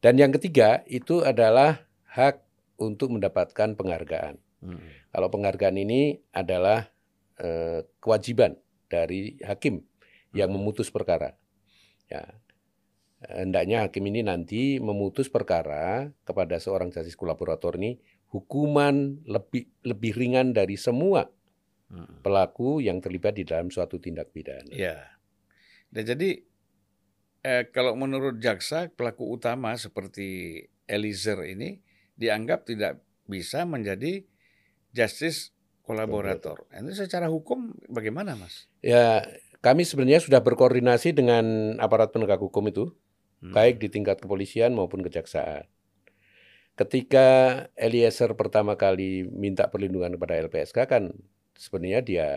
Dan 0.00 0.16
yang 0.16 0.32
ketiga 0.32 0.80
itu 0.88 1.20
adalah 1.20 1.84
hak 2.08 2.40
untuk 2.80 3.12
mendapatkan 3.12 3.76
penghargaan. 3.76 4.40
Hmm. 4.64 4.80
Kalau 5.12 5.28
penghargaan 5.28 5.76
ini 5.76 6.16
adalah 6.32 6.88
eh, 7.36 7.84
kewajiban 8.00 8.56
dari 8.88 9.36
hakim 9.44 9.84
yang 10.34 10.50
memutus 10.50 10.90
perkara. 10.90 11.38
Ya, 12.10 12.36
hendaknya 13.30 13.88
hakim 13.88 14.04
ini 14.10 14.20
nanti 14.20 14.76
memutus 14.82 15.32
perkara 15.32 16.12
kepada 16.28 16.60
seorang 16.60 16.92
justice 16.92 17.16
kolaborator 17.16 17.80
ini 17.80 17.96
hukuman 18.28 19.22
lebih 19.24 19.70
lebih 19.86 20.12
ringan 20.18 20.52
dari 20.52 20.74
semua 20.74 21.30
hmm. 21.88 22.20
pelaku 22.20 22.82
yang 22.84 22.98
terlibat 23.00 23.38
di 23.38 23.46
dalam 23.46 23.70
suatu 23.70 23.96
tindak 23.96 24.34
pidana. 24.34 24.68
Ya. 24.74 25.16
Dan 25.88 26.04
jadi 26.04 26.42
eh, 27.46 27.64
kalau 27.70 27.94
menurut 27.94 28.42
jaksa 28.42 28.90
pelaku 28.90 29.30
utama 29.30 29.78
seperti 29.78 30.60
Eliezer 30.84 31.40
ini 31.46 31.80
dianggap 32.18 32.68
tidak 32.68 33.00
bisa 33.24 33.64
menjadi 33.64 34.26
justice 34.92 35.54
kolaborator. 35.84 36.64
Ini 36.72 36.92
secara 36.92 37.28
hukum 37.28 37.72
bagaimana, 37.88 38.36
Mas? 38.36 38.68
Ya, 38.80 39.24
kami 39.64 39.88
sebenarnya 39.88 40.20
sudah 40.20 40.44
berkoordinasi 40.44 41.16
dengan 41.16 41.76
aparat 41.80 42.12
penegak 42.12 42.36
hukum 42.36 42.68
itu, 42.68 42.92
hmm. 43.40 43.56
baik 43.56 43.80
di 43.80 43.88
tingkat 43.88 44.20
kepolisian 44.20 44.76
maupun 44.76 45.00
kejaksaan. 45.00 45.64
Ketika 46.76 47.26
Eliezer 47.72 48.36
pertama 48.36 48.76
kali 48.76 49.24
minta 49.24 49.72
perlindungan 49.72 50.12
kepada 50.20 50.36
LPSK 50.36 50.78
kan 50.84 51.16
sebenarnya 51.56 52.00
dia 52.04 52.28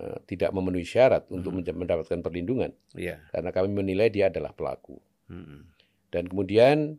uh, 0.00 0.18
tidak 0.26 0.50
memenuhi 0.50 0.82
syarat 0.82 1.30
hmm. 1.30 1.36
untuk 1.38 1.54
mendapatkan 1.54 2.18
perlindungan, 2.18 2.74
yeah. 2.98 3.22
karena 3.30 3.54
kami 3.54 3.70
menilai 3.70 4.10
dia 4.10 4.26
adalah 4.26 4.50
pelaku. 4.50 4.98
Hmm. 5.30 5.70
Dan 6.10 6.26
kemudian 6.26 6.98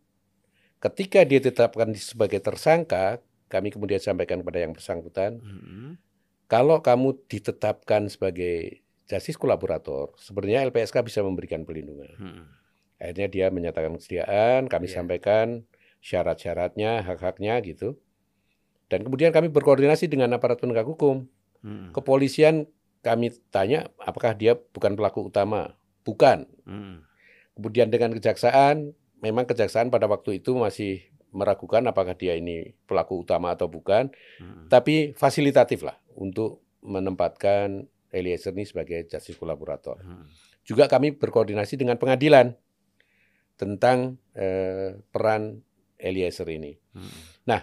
ketika 0.79 1.27
dia 1.27 1.43
ditetapkan 1.43 1.91
sebagai 1.99 2.39
tersangka, 2.39 3.19
kami 3.51 3.67
kemudian 3.67 3.99
sampaikan 3.99 4.39
kepada 4.39 4.63
yang 4.63 4.71
bersangkutan, 4.71 5.43
hmm. 5.43 6.06
Kalau 6.47 6.79
kamu 6.79 7.27
ditetapkan 7.27 8.07
sebagai 8.07 8.83
justice 9.07 9.39
kolaborator, 9.39 10.15
sebenarnya 10.19 10.67
LPSK 10.67 11.03
bisa 11.03 11.19
memberikan 11.23 11.63
perlindungan. 11.67 12.11
Hmm. 12.19 12.43
Akhirnya 12.97 13.27
dia 13.27 13.45
menyatakan 13.51 13.95
kesediaan, 13.99 14.71
kami 14.71 14.87
yeah. 14.89 14.95
sampaikan 14.95 15.47
syarat-syaratnya, 15.99 17.03
hak-haknya 17.03 17.59
gitu. 17.63 17.99
Dan 18.87 19.03
kemudian 19.03 19.35
kami 19.35 19.51
berkoordinasi 19.51 20.07
dengan 20.07 20.31
aparat 20.35 20.59
penegak 20.59 20.87
hukum. 20.87 21.27
Hmm. 21.59 21.91
Kepolisian 21.91 22.67
kami 23.03 23.35
tanya 23.51 23.91
apakah 23.99 24.31
dia 24.35 24.55
bukan 24.55 24.95
pelaku 24.95 25.27
utama. 25.27 25.75
Bukan. 26.07 26.47
Hmm. 26.63 27.03
Kemudian 27.59 27.91
dengan 27.91 28.15
kejaksaan, 28.15 28.95
memang 29.19 29.43
kejaksaan 29.43 29.91
pada 29.91 30.07
waktu 30.07 30.39
itu 30.39 30.55
masih 30.55 31.03
meragukan 31.31 31.83
apakah 31.89 32.15
dia 32.15 32.35
ini 32.37 32.73
pelaku 32.87 33.21
utama 33.21 33.53
atau 33.53 33.67
bukan, 33.67 34.09
hmm. 34.39 34.71
tapi 34.71 35.11
fasilitatif 35.13 35.83
lah 35.83 35.99
untuk 36.15 36.63
menempatkan 36.81 37.85
Eliezer 38.07 38.55
ini 38.55 38.63
sebagai 38.63 39.03
justice 39.05 39.35
kolaborator. 39.35 39.99
Hmm. 39.99 40.25
Juga 40.63 40.87
kami 40.87 41.15
berkoordinasi 41.15 41.75
dengan 41.75 41.99
pengadilan 41.99 42.55
tentang 43.59 44.19
eh, 44.31 44.95
peran 45.11 45.63
Eliezer 45.99 46.47
ini. 46.47 46.77
Hmm. 46.95 47.11
Nah, 47.49 47.61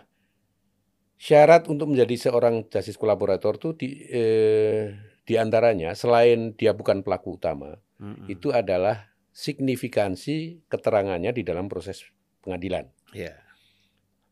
syarat 1.17 1.71
untuk 1.71 1.89
menjadi 1.89 2.29
seorang 2.29 2.69
justice 2.69 3.01
kolaborator 3.01 3.57
itu 3.57 3.71
di, 3.79 3.89
eh, 4.11 4.93
di 5.25 5.35
antaranya 5.41 5.97
selain 5.97 6.53
dia 6.53 6.77
bukan 6.77 7.01
pelaku 7.01 7.41
utama, 7.41 7.81
hmm. 8.03 8.29
itu 8.29 8.53
adalah 8.53 9.15
signifikansi 9.35 10.67
keterangannya 10.71 11.35
di 11.35 11.43
dalam 11.43 11.67
proses 11.67 12.05
pengadilan. 12.45 12.87
Yeah. 13.11 13.44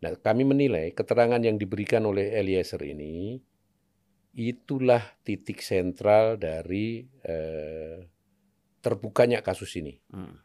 Nah, 0.02 0.18
kami 0.18 0.42
menilai 0.42 0.90
keterangan 0.90 1.38
yang 1.38 1.54
diberikan 1.54 2.02
oleh 2.10 2.34
Eliezer 2.34 2.82
ini 2.82 3.38
itulah 4.34 5.14
titik 5.22 5.62
sentral 5.62 6.40
dari 6.42 7.06
eh, 7.22 8.02
terbukanya 8.82 9.46
kasus 9.46 9.78
ini. 9.78 9.94
Hmm. 10.10 10.42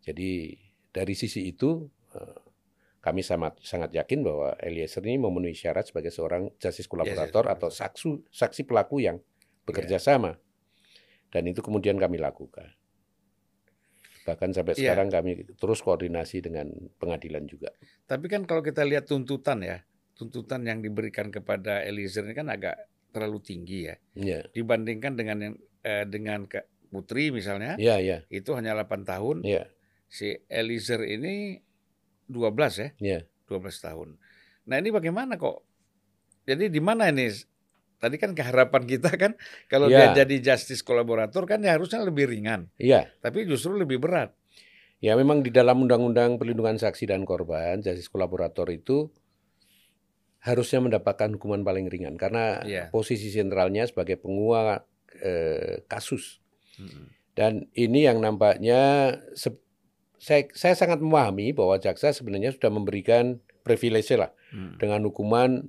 Jadi 0.00 0.56
dari 0.88 1.12
sisi 1.12 1.44
itu 1.44 1.84
eh, 2.16 2.40
kami 3.04 3.20
sangat 3.20 3.60
sangat 3.60 3.92
yakin 3.92 4.24
bahwa 4.24 4.56
Eliezer 4.56 5.04
ini 5.04 5.20
memenuhi 5.20 5.52
syarat 5.52 5.92
sebagai 5.92 6.08
seorang 6.08 6.48
justice 6.56 6.88
kolaborator 6.88 7.44
yes, 7.44 7.52
yes, 7.52 7.56
atau 7.60 7.68
saksi 7.68 8.08
saksi 8.32 8.62
pelaku 8.64 9.04
yang 9.04 9.20
bekerja 9.68 10.00
yeah. 10.00 10.02
sama. 10.02 10.32
Dan 11.28 11.52
itu 11.52 11.60
kemudian 11.60 12.00
kami 12.00 12.16
lakukan. 12.16 12.79
Bahkan 14.30 14.54
sampai 14.54 14.78
yeah. 14.78 14.94
sekarang 14.94 15.10
kami 15.10 15.42
terus 15.58 15.82
koordinasi 15.82 16.38
dengan 16.38 16.70
pengadilan 17.02 17.50
juga. 17.50 17.74
Tapi 18.06 18.30
kan 18.30 18.46
kalau 18.46 18.62
kita 18.62 18.86
lihat 18.86 19.10
tuntutan 19.10 19.58
ya, 19.66 19.82
tuntutan 20.14 20.62
yang 20.62 20.78
diberikan 20.78 21.34
kepada 21.34 21.82
Eliezer 21.82 22.22
ini 22.22 22.38
kan 22.38 22.46
agak 22.46 22.78
terlalu 23.10 23.42
tinggi 23.42 23.90
ya. 23.90 23.96
Yeah. 24.14 24.46
Dibandingkan 24.54 25.18
dengan 25.18 25.36
yang 25.42 25.54
eh, 25.82 26.06
dengan 26.06 26.46
ke 26.46 26.62
Putri 26.90 27.30
misalnya, 27.30 27.78
yeah, 27.78 28.02
yeah. 28.02 28.26
itu 28.34 28.50
hanya 28.54 28.74
8 28.74 29.06
tahun. 29.06 29.46
Yeah. 29.46 29.70
Si 30.10 30.34
Eliezer 30.50 31.06
ini 31.06 31.62
12 32.26 32.50
ya, 32.82 32.88
yeah. 32.98 33.22
12 33.46 33.86
tahun. 33.86 34.18
Nah 34.66 34.76
ini 34.78 34.90
bagaimana 34.90 35.38
kok? 35.38 35.62
Jadi 36.46 36.66
di 36.66 36.82
mana 36.82 37.06
ini 37.10 37.30
Tadi 38.00 38.16
kan 38.16 38.32
keharapan 38.32 38.88
kita 38.88 39.12
kan 39.20 39.36
kalau 39.68 39.92
ya. 39.92 40.16
dia 40.16 40.24
jadi 40.24 40.52
justice 40.52 40.80
kolaborator 40.80 41.44
kan 41.44 41.60
ya 41.60 41.76
harusnya 41.76 42.00
lebih 42.00 42.32
ringan. 42.32 42.72
Iya. 42.80 43.12
Tapi 43.20 43.44
justru 43.44 43.76
lebih 43.76 44.00
berat. 44.00 44.32
Ya 45.00 45.16
memang 45.16 45.40
di 45.40 45.52
dalam 45.52 45.80
Undang-Undang 45.84 46.36
Perlindungan 46.36 46.76
Saksi 46.76 47.08
dan 47.08 47.24
Korban, 47.24 47.80
justice 47.80 48.08
kolaborator 48.08 48.68
itu 48.68 49.08
harusnya 50.40 50.80
mendapatkan 50.80 51.36
hukuman 51.36 51.60
paling 51.60 51.92
ringan 51.92 52.16
karena 52.16 52.64
ya. 52.64 52.88
posisi 52.88 53.28
sentralnya 53.28 53.84
sebagai 53.84 54.16
penguat 54.16 54.88
eh, 55.20 55.84
kasus. 55.84 56.40
Hmm. 56.80 57.12
Dan 57.36 57.68
ini 57.76 58.08
yang 58.08 58.20
nampaknya 58.20 59.16
saya, 60.20 60.48
saya 60.52 60.76
sangat 60.76 61.00
memahami 61.00 61.56
bahwa 61.56 61.80
jaksa 61.80 62.12
sebenarnya 62.12 62.52
sudah 62.52 62.72
memberikan 62.72 63.40
privilege 63.64 64.12
lah 64.16 64.32
hmm. 64.52 64.80
dengan 64.80 65.00
hukuman 65.08 65.64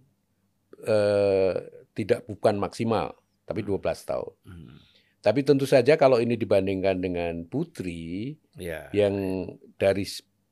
eh, 0.87 1.55
tidak 1.91 2.23
bukan 2.27 2.57
maksimal, 2.57 3.15
tapi 3.43 3.61
12 3.63 3.77
hmm. 3.77 4.07
tahun. 4.07 4.33
Hmm. 4.47 4.77
Tapi 5.21 5.45
tentu 5.45 5.69
saja 5.69 5.93
kalau 6.01 6.17
ini 6.17 6.33
dibandingkan 6.33 6.97
dengan 6.97 7.45
Putri 7.45 8.33
ya. 8.57 8.89
yang 8.89 9.45
dari 9.77 10.01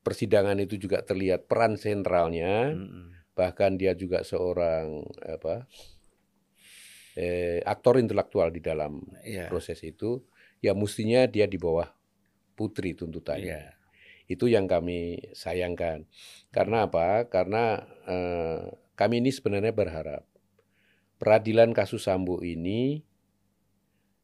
persidangan 0.05 0.61
itu 0.61 0.77
juga 0.77 1.01
terlihat 1.01 1.49
peran 1.49 1.73
sentralnya, 1.73 2.77
hmm. 2.77 3.33
bahkan 3.33 3.73
dia 3.81 3.97
juga 3.97 4.21
seorang 4.21 5.01
apa 5.25 5.65
eh, 7.17 7.65
aktor 7.65 7.97
intelektual 7.97 8.53
di 8.53 8.61
dalam 8.61 9.01
ya. 9.25 9.49
proses 9.49 9.81
itu, 9.81 10.21
ya 10.61 10.77
mestinya 10.77 11.25
dia 11.25 11.49
di 11.49 11.57
bawah 11.57 11.89
Putri 12.53 12.93
tuntutannya. 12.93 13.73
Ya. 13.73 13.73
Itu 14.29 14.45
yang 14.45 14.69
kami 14.69 15.33
sayangkan. 15.33 16.05
Karena 16.53 16.85
apa? 16.85 17.25
Karena 17.25 17.81
eh, 18.05 18.69
kami 18.93 19.25
ini 19.25 19.33
sebenarnya 19.33 19.73
berharap 19.73 20.28
peradilan 21.19 21.75
kasus 21.75 22.07
Sambo 22.07 22.39
ini 22.39 23.03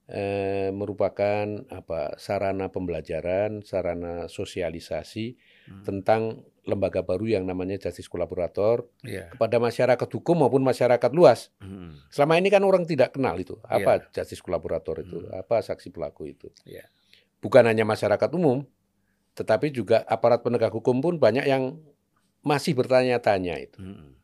eh, 0.08 0.70
merupakan 0.72 1.46
apa 1.70 2.16
sarana 2.16 2.70
pembelajaran, 2.70 3.62
sarana 3.66 4.32
sosialisasi 4.32 5.36
hmm. 5.70 5.84
tentang 5.84 6.46
lembaga 6.66 7.06
baru 7.06 7.38
yang 7.38 7.46
namanya 7.46 7.78
justice 7.78 8.10
kolaborator 8.10 8.90
yeah. 9.06 9.30
kepada 9.30 9.62
masyarakat 9.62 10.10
hukum 10.18 10.42
maupun 10.42 10.66
masyarakat 10.66 11.12
luas. 11.14 11.54
Hmm. 11.62 11.94
Selama 12.10 12.42
ini 12.42 12.50
kan 12.50 12.66
orang 12.66 12.90
tidak 12.90 13.14
kenal 13.14 13.38
itu 13.38 13.62
apa 13.62 14.02
yeah. 14.02 14.10
justice 14.10 14.42
kolaborator 14.42 14.98
itu, 15.06 15.22
hmm. 15.22 15.46
apa 15.46 15.62
saksi 15.62 15.94
pelaku 15.94 16.34
itu. 16.34 16.50
Yeah. 16.66 16.90
Bukan 17.38 17.70
hanya 17.70 17.86
masyarakat 17.86 18.30
umum, 18.34 18.66
tetapi 19.38 19.70
juga 19.70 20.02
aparat 20.10 20.42
penegak 20.42 20.74
hukum 20.74 21.04
pun 21.04 21.22
banyak 21.22 21.46
yang 21.46 21.78
masih 22.42 22.74
bertanya-tanya 22.74 23.62
itu. 23.62 23.78
Hmm. 23.78 24.18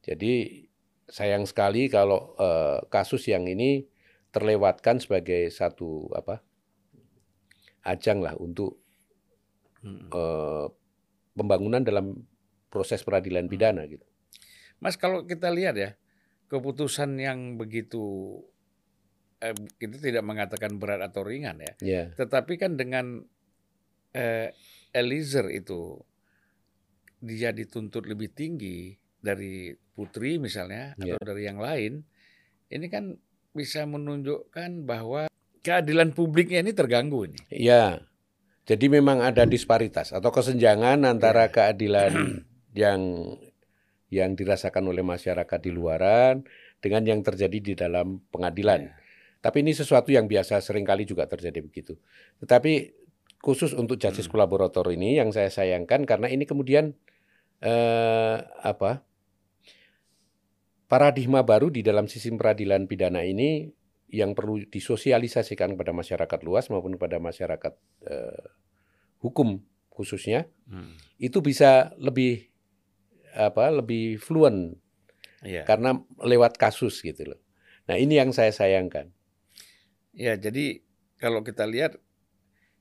Jadi 0.00 0.65
sayang 1.06 1.46
sekali 1.46 1.86
kalau 1.86 2.34
uh, 2.38 2.82
kasus 2.90 3.30
yang 3.30 3.46
ini 3.46 3.86
terlewatkan 4.34 4.98
sebagai 4.98 5.48
satu 5.54 6.10
apa 6.12 6.42
ajang 7.86 8.20
lah 8.20 8.34
untuk 8.36 8.82
hmm. 9.86 10.10
uh, 10.10 10.66
pembangunan 11.38 11.80
dalam 11.86 12.26
proses 12.68 13.06
peradilan 13.06 13.46
hmm. 13.46 13.52
pidana 13.52 13.82
gitu. 13.86 14.04
Mas 14.82 14.98
kalau 14.98 15.24
kita 15.24 15.48
lihat 15.48 15.78
ya 15.78 15.90
keputusan 16.52 17.16
yang 17.16 17.56
begitu 17.56 18.36
eh, 19.40 19.56
kita 19.80 19.96
tidak 19.98 20.24
mengatakan 20.26 20.76
berat 20.76 21.00
atau 21.00 21.24
ringan 21.24 21.58
ya, 21.58 21.72
yeah. 21.80 22.06
tetapi 22.14 22.60
kan 22.60 22.76
dengan 22.76 23.24
eh, 24.12 24.52
Eliezer 24.92 25.48
itu 25.48 26.04
dia 27.24 27.50
dituntut 27.50 28.04
lebih 28.04 28.30
tinggi 28.36 29.00
dari 29.20 29.74
Putri 29.96 30.36
misalnya 30.36 30.92
yeah. 31.00 31.16
atau 31.16 31.24
dari 31.24 31.48
yang 31.48 31.56
lain, 31.56 32.04
ini 32.68 32.86
kan 32.92 33.16
bisa 33.56 33.88
menunjukkan 33.88 34.84
bahwa 34.84 35.32
keadilan 35.64 36.12
publiknya 36.12 36.60
ini 36.60 36.76
terganggu 36.76 37.32
ini. 37.32 37.40
Iya. 37.48 38.04
Jadi 38.66 38.90
memang 38.90 39.22
ada 39.22 39.46
disparitas 39.46 40.10
atau 40.10 40.28
kesenjangan 40.28 41.06
antara 41.06 41.48
yeah. 41.48 41.54
keadilan 41.54 42.12
yang 42.82 43.00
yang 44.12 44.36
dirasakan 44.36 44.86
oleh 44.92 45.02
masyarakat 45.02 45.58
di 45.58 45.70
luaran 45.72 46.44
dengan 46.78 47.02
yang 47.08 47.24
terjadi 47.24 47.58
di 47.58 47.72
dalam 47.72 48.20
pengadilan. 48.28 48.92
Yeah. 48.92 49.04
Tapi 49.40 49.62
ini 49.62 49.72
sesuatu 49.78 50.10
yang 50.10 50.26
biasa 50.26 50.58
sering 50.58 50.82
kali 50.82 51.06
juga 51.06 51.30
terjadi 51.30 51.62
begitu. 51.62 51.94
Tetapi 52.42 53.06
khusus 53.38 53.70
untuk 53.78 53.94
justice 54.02 54.26
hmm. 54.26 54.34
kolaborator 54.34 54.90
ini 54.90 55.22
yang 55.22 55.30
saya 55.30 55.46
sayangkan 55.46 56.02
karena 56.02 56.26
ini 56.26 56.42
kemudian 56.42 56.98
eh, 57.62 58.36
apa 58.42 59.05
paradigma 60.86 61.42
baru 61.42 61.70
di 61.70 61.82
dalam 61.82 62.06
sistem 62.06 62.38
peradilan 62.38 62.86
pidana 62.86 63.22
ini 63.26 63.70
yang 64.10 64.38
perlu 64.38 64.62
disosialisasikan 64.70 65.74
kepada 65.74 65.90
masyarakat 65.90 66.40
luas 66.46 66.70
maupun 66.70 66.94
kepada 66.94 67.18
masyarakat 67.18 67.74
eh, 68.06 68.46
hukum 69.18 69.58
khususnya 69.90 70.46
hmm. 70.70 71.18
itu 71.18 71.42
bisa 71.42 71.90
lebih 71.98 72.46
apa 73.34 73.68
lebih 73.68 74.16
fluent 74.22 74.78
Iya. 75.46 75.62
karena 75.62 76.02
lewat 76.18 76.58
kasus 76.58 77.04
gitu 77.04 77.36
loh. 77.36 77.40
Nah 77.86 77.94
ini 78.00 78.18
yang 78.18 78.34
saya 78.34 78.50
sayangkan. 78.50 79.14
Ya, 80.16 80.34
jadi 80.34 80.82
kalau 81.22 81.46
kita 81.46 81.68
lihat 81.68 82.00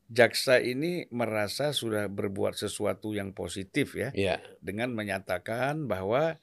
jaksa 0.10 0.63
ini 0.63 1.06
merasa 1.13 1.76
sudah 1.76 2.10
berbuat 2.10 2.58
sesuatu 2.58 3.18
yang 3.18 3.34
positif 3.34 3.98
ya 3.98 4.13
Ya, 4.13 4.38
dengan 4.62 4.94
menyatakan 4.94 5.89
bahwa 5.89 6.38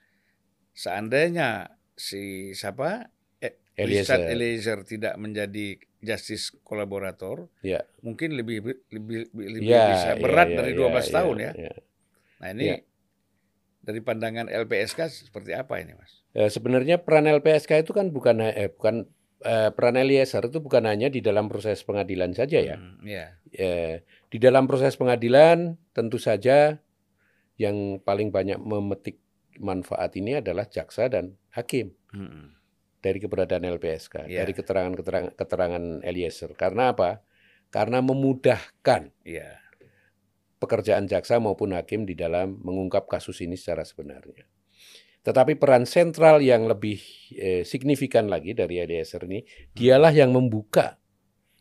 seandainya 0.72 1.76
si 1.94 2.52
siapa 2.52 3.12
eh, 3.38 3.56
Richard 3.76 4.26
Eliezer. 4.28 4.32
Eliezer 4.32 4.78
tidak 4.84 5.14
menjadi 5.16 5.76
justice 6.02 6.50
kolaborator, 6.66 7.46
Ya. 7.62 7.86
mungkin 8.02 8.34
lebih 8.34 8.64
lebih 8.90 9.30
lebih 9.32 9.70
Ya, 9.70 9.94
bisa 9.94 10.10
ya, 10.12 10.18
berat 10.18 10.48
ya, 10.50 10.56
dari 10.58 10.72
ya, 10.74 10.78
12 10.82 11.06
ya, 11.06 11.12
tahun 11.14 11.36
ya. 11.38 11.52
ya. 11.54 11.74
Nah, 12.42 12.48
ini 12.50 12.64
Ya. 12.66 12.76
dari 13.82 14.00
pandangan 14.02 14.46
LPSK 14.50 14.98
seperti 15.30 15.54
apa 15.54 15.78
ini, 15.78 15.94
Mas? 15.94 16.22
Eh, 16.34 16.50
sebenarnya 16.50 16.98
peran 16.98 17.28
LPSK 17.28 17.86
itu 17.86 17.92
kan 17.94 18.10
bukan 18.10 18.42
eh, 18.42 18.72
bukan 18.72 19.06
eh, 19.42 19.70
peran 19.74 19.98
Eliezer 19.98 20.42
itu 20.46 20.58
bukan 20.58 20.86
hanya 20.86 21.10
di 21.10 21.18
dalam 21.18 21.46
proses 21.46 21.82
pengadilan 21.82 22.30
saja 22.34 22.58
ya. 22.62 22.76
Hmm, 22.78 23.02
ya. 23.02 23.36
Eh, 23.52 24.02
di 24.26 24.38
dalam 24.38 24.66
proses 24.66 24.94
pengadilan 24.94 25.76
tentu 25.92 26.16
saja 26.18 26.78
yang 27.58 28.00
paling 28.00 28.30
banyak 28.30 28.56
memetik 28.58 29.18
manfaat 29.62 30.12
ini 30.18 30.42
adalah 30.42 30.66
jaksa 30.66 31.06
dan 31.06 31.38
hakim 31.54 31.94
Hmm, 32.12 32.52
dari 33.00 33.18
keberadaan 33.18 33.64
LPSK, 33.64 34.26
Iya. 34.28 34.44
dari 34.44 34.52
keterangan-keterangan 34.52 35.32
keterangan 35.32 35.84
Eliezer. 36.04 36.52
Karena 36.52 36.92
apa? 36.92 37.24
Karena 37.72 38.04
memudahkan 38.04 39.08
Iya. 39.24 39.56
pekerjaan 40.58 41.10
jaksa 41.10 41.42
maupun 41.42 41.74
hakim 41.74 42.06
di 42.06 42.14
dalam 42.14 42.60
mengungkap 42.62 43.10
kasus 43.10 43.42
ini 43.42 43.58
secara 43.58 43.82
sebenarnya. 43.82 44.46
Tetapi 45.22 45.54
peran 45.58 45.86
sentral 45.86 46.42
yang 46.42 46.66
lebih 46.66 46.98
eh, 47.34 47.62
signifikan 47.62 48.26
lagi 48.26 48.54
dari 48.54 48.78
Eliezer 48.78 49.22
ini, 49.26 49.42
dialah 49.74 50.10
yang 50.10 50.30
membuka 50.30 50.98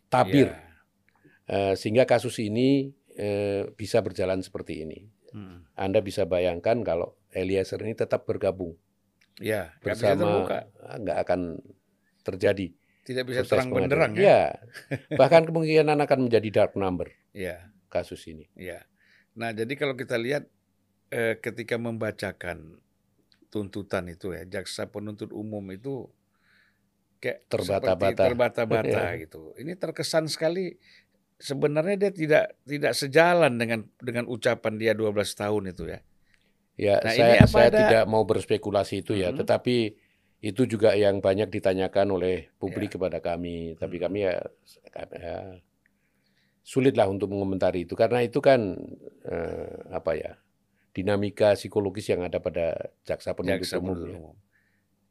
tabir 0.06 0.50
Iya. 0.50 0.62
eh, 1.48 1.74
sehingga 1.74 2.06
kasus 2.06 2.38
ini 2.42 2.94
eh, 3.12 3.68
bisa 3.76 4.00
berjalan 4.00 4.40
seperti 4.40 4.82
ini. 4.88 5.00
Hmm. 5.32 5.64
Anda 5.76 6.04
bisa 6.04 6.28
bayangkan 6.28 6.84
kalau 6.84 7.16
Eliezer 7.32 7.80
ini 7.82 7.96
tetap 7.96 8.28
bergabung 8.28 8.76
Ya, 9.40 9.74
bersama, 9.82 10.14
terbuka, 10.46 10.58
nggak 11.02 11.18
akan 11.26 11.42
terjadi 12.22 12.76
tidak 13.02 13.24
bisa 13.34 13.42
terang 13.42 13.74
benderang 13.74 14.14
ya. 14.14 14.22
Ya, 14.22 14.42
bahkan 15.20 15.48
kemungkinan 15.50 15.98
akan 16.06 16.30
menjadi 16.30 16.50
dark 16.54 16.78
number 16.78 17.10
Iya, 17.34 17.72
kasus 17.90 18.22
ini. 18.30 18.46
iya. 18.54 18.86
Nah, 19.34 19.56
jadi 19.56 19.74
kalau 19.80 19.96
kita 19.98 20.20
lihat 20.20 20.46
eh, 21.10 21.40
ketika 21.42 21.80
membacakan 21.82 22.78
tuntutan 23.50 24.12
itu 24.12 24.36
ya, 24.36 24.44
jaksa 24.46 24.92
penuntut 24.92 25.32
umum 25.34 25.64
itu 25.74 26.12
kayak 27.24 27.48
Terbata-bata. 27.50 28.24
terbata-bata 28.30 29.00
Iya. 29.18 29.22
gitu. 29.26 29.56
Ini 29.58 29.74
terkesan 29.80 30.30
sekali 30.30 30.78
sebenarnya 31.42 31.98
dia 31.98 32.12
tidak 32.14 32.46
tidak 32.64 32.94
sejalan 32.94 33.58
dengan 33.58 33.84
dengan 33.98 34.30
ucapan 34.30 34.78
dia 34.78 34.94
12 34.94 35.34
tahun 35.34 35.74
itu 35.74 35.90
ya. 35.90 36.00
Ya, 36.80 36.96
Nah, 37.04 37.14
ini 37.14 37.20
saya 37.20 37.34
apa 37.42 37.52
saya 37.52 37.68
ada- 37.68 37.80
tidak 37.84 38.04
mau 38.08 38.24
berspekulasi 38.24 39.02
itu 39.02 39.14
ya, 39.14 39.30
Mhm. 39.30 39.38
tetapi 39.44 39.76
itu 40.42 40.62
juga 40.66 40.94
yang 40.94 41.20
banyak 41.20 41.50
ditanyakan 41.50 42.08
oleh 42.12 42.36
Ya. 42.46 42.54
publik 42.58 42.96
kepada 42.96 43.20
kami. 43.20 43.76
Tapi 43.76 43.98
Mhm. 43.98 44.04
kami 44.04 44.20
ya, 44.26 44.34
ya 45.14 45.36
sulitlah 46.62 47.06
untuk 47.06 47.30
mengomentari 47.30 47.84
itu 47.84 47.94
karena 47.94 48.22
itu 48.22 48.38
kan 48.38 48.78
eh, 49.26 49.76
apa 49.90 50.14
ya 50.14 50.32
dinamika 50.94 51.54
psikologis 51.54 52.10
yang 52.10 52.22
ada 52.22 52.38
pada 52.38 52.94
jaksa 53.02 53.34
penuntut 53.34 53.64
Jaksa 53.64 53.80
umum. 53.80 53.98
ya. 54.02 54.20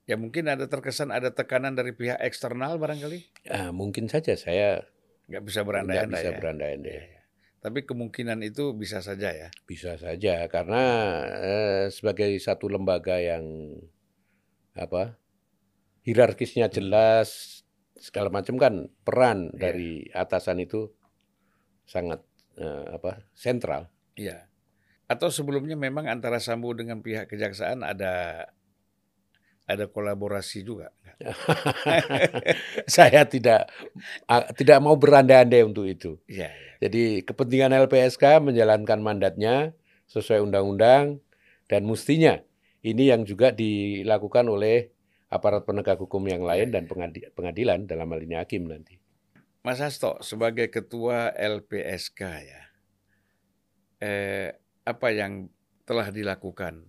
Ya 0.07 0.17
mungkin 0.19 0.51
ada 0.51 0.67
terkesan 0.67 1.15
ada 1.15 1.31
tekanan 1.31 1.79
dari 1.79 1.95
pihak 1.95 2.19
eksternal 2.19 2.77
barangkali. 2.77 3.47
Ah, 3.47 3.71
mungkin 3.71 4.11
saja 4.11 4.35
saya 4.35 4.83
Nggak 5.31 5.43
bisa 5.47 5.59
nggak 5.63 5.69
berandai-andai 5.71 6.21
bisa 6.21 6.31
ya. 6.35 6.39
berandai-andai. 6.43 6.91
Iya, 6.93 7.03
iya. 7.07 7.21
Tapi 7.61 7.79
kemungkinan 7.85 8.41
itu 8.43 8.73
bisa 8.75 8.99
saja 9.05 9.31
ya. 9.31 9.49
Bisa 9.69 9.95
saja 10.01 10.49
karena 10.51 10.83
eh, 11.39 11.83
sebagai 11.93 12.33
satu 12.43 12.67
lembaga 12.67 13.21
yang 13.21 13.77
apa 14.75 15.15
hierarkisnya 16.03 16.73
jelas 16.73 17.61
segala 18.01 18.33
macam 18.33 18.57
kan 18.57 18.89
peran 19.05 19.53
Iya. 19.53 19.59
dari 19.61 19.93
atasan 20.11 20.65
itu 20.65 20.89
sangat 21.85 22.25
eh, 22.57 22.87
apa 22.97 23.23
sentral. 23.37 23.93
Iya. 24.17 24.49
Atau 25.11 25.29
sebelumnya 25.29 25.75
memang 25.75 26.07
antara 26.07 26.39
Sambo 26.39 26.71
dengan 26.73 27.03
pihak 27.03 27.27
kejaksaan 27.29 27.83
ada 27.83 28.47
ada 29.71 29.87
kolaborasi 29.87 30.67
juga. 30.67 30.91
Saya 32.91 33.23
tidak 33.29 33.71
tidak 34.59 34.79
mau 34.83 34.99
berandai-andai 34.99 35.63
untuk 35.63 35.87
itu. 35.87 36.19
Iya. 36.27 36.51
iya. 36.51 36.71
Jadi 36.81 37.23
kepentingan 37.23 37.77
LPSK 37.87 38.41
menjalankan 38.41 38.99
mandatnya 38.99 39.77
sesuai 40.11 40.43
undang-undang 40.43 41.23
dan 41.71 41.87
mestinya 41.87 42.41
ini 42.81 43.13
yang 43.13 43.23
juga 43.29 43.53
dilakukan 43.53 44.49
oleh 44.49 44.91
aparat 45.31 45.63
penegak 45.63 46.01
hukum 46.01 46.27
yang 46.27 46.43
lain 46.43 46.75
dan 46.75 46.91
pengadi- 46.91 47.31
pengadilan 47.37 47.87
dalam 47.87 48.11
hal 48.11 48.21
ini 48.25 48.35
hakim 48.35 48.67
nanti. 48.67 48.99
Mas 49.61 49.79
Hasto 49.79 50.19
sebagai 50.25 50.73
ketua 50.73 51.31
LPSK 51.37 52.21
ya, 52.25 52.63
eh, 54.01 54.57
apa 54.89 55.09
yang 55.13 55.53
telah 55.85 56.09
dilakukan 56.09 56.89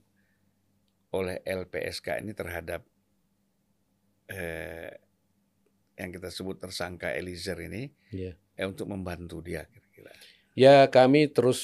oleh 1.11 1.43
LPSK 1.43 2.23
ini 2.23 2.31
terhadap 2.31 2.81
eh, 4.27 4.91
yang 5.95 6.09
kita 6.09 6.31
sebut 6.31 6.57
tersangka 6.57 7.11
Eliezer 7.11 7.59
ini, 7.61 7.91
Iya. 8.09 8.33
eh, 8.55 8.65
untuk 8.65 8.87
membantu 8.87 9.43
dia 9.43 9.67
kira-kira. 9.67 10.11
Ya 10.55 10.87
kami 10.87 11.27
terus 11.31 11.59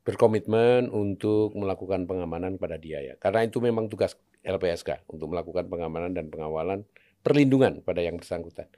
berkomitmen 0.00 0.88
untuk 0.88 1.52
melakukan 1.52 2.06
pengamanan 2.06 2.56
pada 2.56 2.76
dia 2.76 3.02
ya. 3.02 3.14
Karena 3.16 3.44
itu 3.44 3.60
memang 3.60 3.88
tugas 3.88 4.16
LPSK 4.40 5.04
untuk 5.10 5.28
melakukan 5.32 5.66
pengamanan 5.66 6.14
dan 6.14 6.30
pengawalan 6.30 6.86
perlindungan 7.20 7.82
pada 7.82 8.00
yang 8.00 8.16
bersangkutan. 8.16 8.70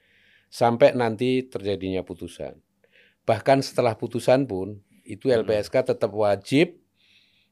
Sampai 0.49 0.97
nanti 0.97 1.45
terjadinya 1.45 2.01
putusan. 2.01 2.57
Bahkan 3.29 3.61
setelah 3.61 3.93
putusan 3.93 4.49
pun 4.49 4.81
itu 5.05 5.29
Hmm. 5.29 5.45
LPSK 5.45 5.85
tetap 5.85 6.09
wajib 6.17 6.81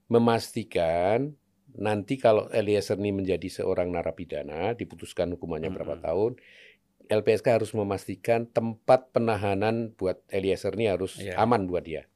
memastikan 0.08 1.36
nanti 1.76 2.16
kalau 2.16 2.48
Eliezer 2.48 2.96
ini 2.96 3.12
menjadi 3.12 3.46
seorang 3.46 3.92
narapidana 3.92 4.72
diputuskan 4.72 5.36
hukumannya 5.36 5.68
berapa 5.68 5.96
Mm-mm. 5.96 6.06
tahun 6.06 6.32
LPSK 7.06 7.46
harus 7.54 7.70
memastikan 7.70 8.50
tempat 8.50 9.14
penahanan 9.14 9.94
buat 9.94 10.24
Eliezer 10.26 10.74
ini 10.74 10.90
harus 10.90 11.20
Iya. 11.22 11.38
aman 11.38 11.70
buat 11.70 11.86
dia. 11.86 12.08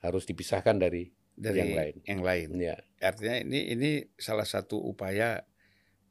Harus 0.00 0.24
dipisahkan 0.24 0.76
dari 0.76 1.12
Dari 1.40 1.56
Yang 1.56 1.72
lain. 1.72 1.94
Yang 2.04 2.20
lain. 2.20 2.48
ya, 2.60 2.76
Artinya 3.00 3.40
ini 3.40 3.72
ini 3.72 3.90
salah 4.20 4.44
satu 4.44 4.76
upaya 4.76 5.40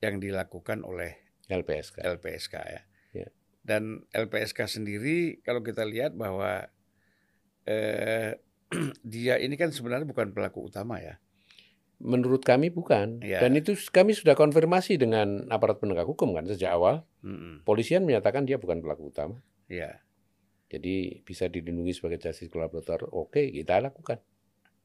yang 0.01 0.17
dilakukan 0.17 0.81
oleh 0.81 1.21
LPSK. 1.45 2.01
LPSK 2.01 2.55
ya. 2.57 2.81
Ya. 3.13 3.27
Dan 3.61 4.09
LPSK 4.09 4.65
sendiri 4.65 5.37
kalau 5.45 5.61
kita 5.61 5.85
lihat 5.85 6.17
bahwa 6.17 6.65
eh, 7.69 8.41
dia 9.05 9.37
ini 9.37 9.53
kan 9.53 9.69
sebenarnya 9.69 10.09
bukan 10.09 10.33
pelaku 10.33 10.65
utama 10.65 10.97
ya. 10.97 11.21
Menurut 11.99 12.47
kami 12.47 12.71
bukan. 12.71 13.19
Iya. 13.19 13.43
Dan 13.43 13.59
itu 13.59 13.75
kami 13.91 14.15
sudah 14.15 14.31
konfirmasi 14.33 14.95
dengan 14.95 15.43
aparat 15.51 15.83
penegak 15.83 16.07
hukum 16.07 16.31
kan 16.31 16.47
sejak 16.47 16.71
awal. 16.71 17.03
Mm-mm. 17.21 17.67
Polisian 17.67 18.07
menyatakan 18.07 18.47
dia 18.47 18.55
bukan 18.55 18.79
pelaku 18.79 19.11
utama. 19.11 19.43
Ya. 19.67 19.99
Jadi 20.71 21.19
bisa 21.27 21.51
dilindungi 21.51 21.91
sebagai 21.91 22.21
justice 22.23 22.47
collaborator. 22.47 23.03
Oke, 23.11 23.51
kita 23.51 23.83
lakukan. 23.83 24.23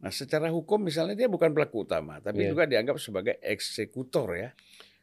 Nah, 0.02 0.10
secara 0.10 0.50
hukum 0.50 0.82
misalnya 0.82 1.14
dia 1.14 1.30
bukan 1.30 1.54
pelaku 1.54 1.86
utama, 1.86 2.18
tapi 2.18 2.44
Iya. 2.44 2.50
juga 2.50 2.64
dianggap 2.66 2.96
sebagai 2.98 3.38
eksekutor 3.40 4.34
ya. 4.34 4.50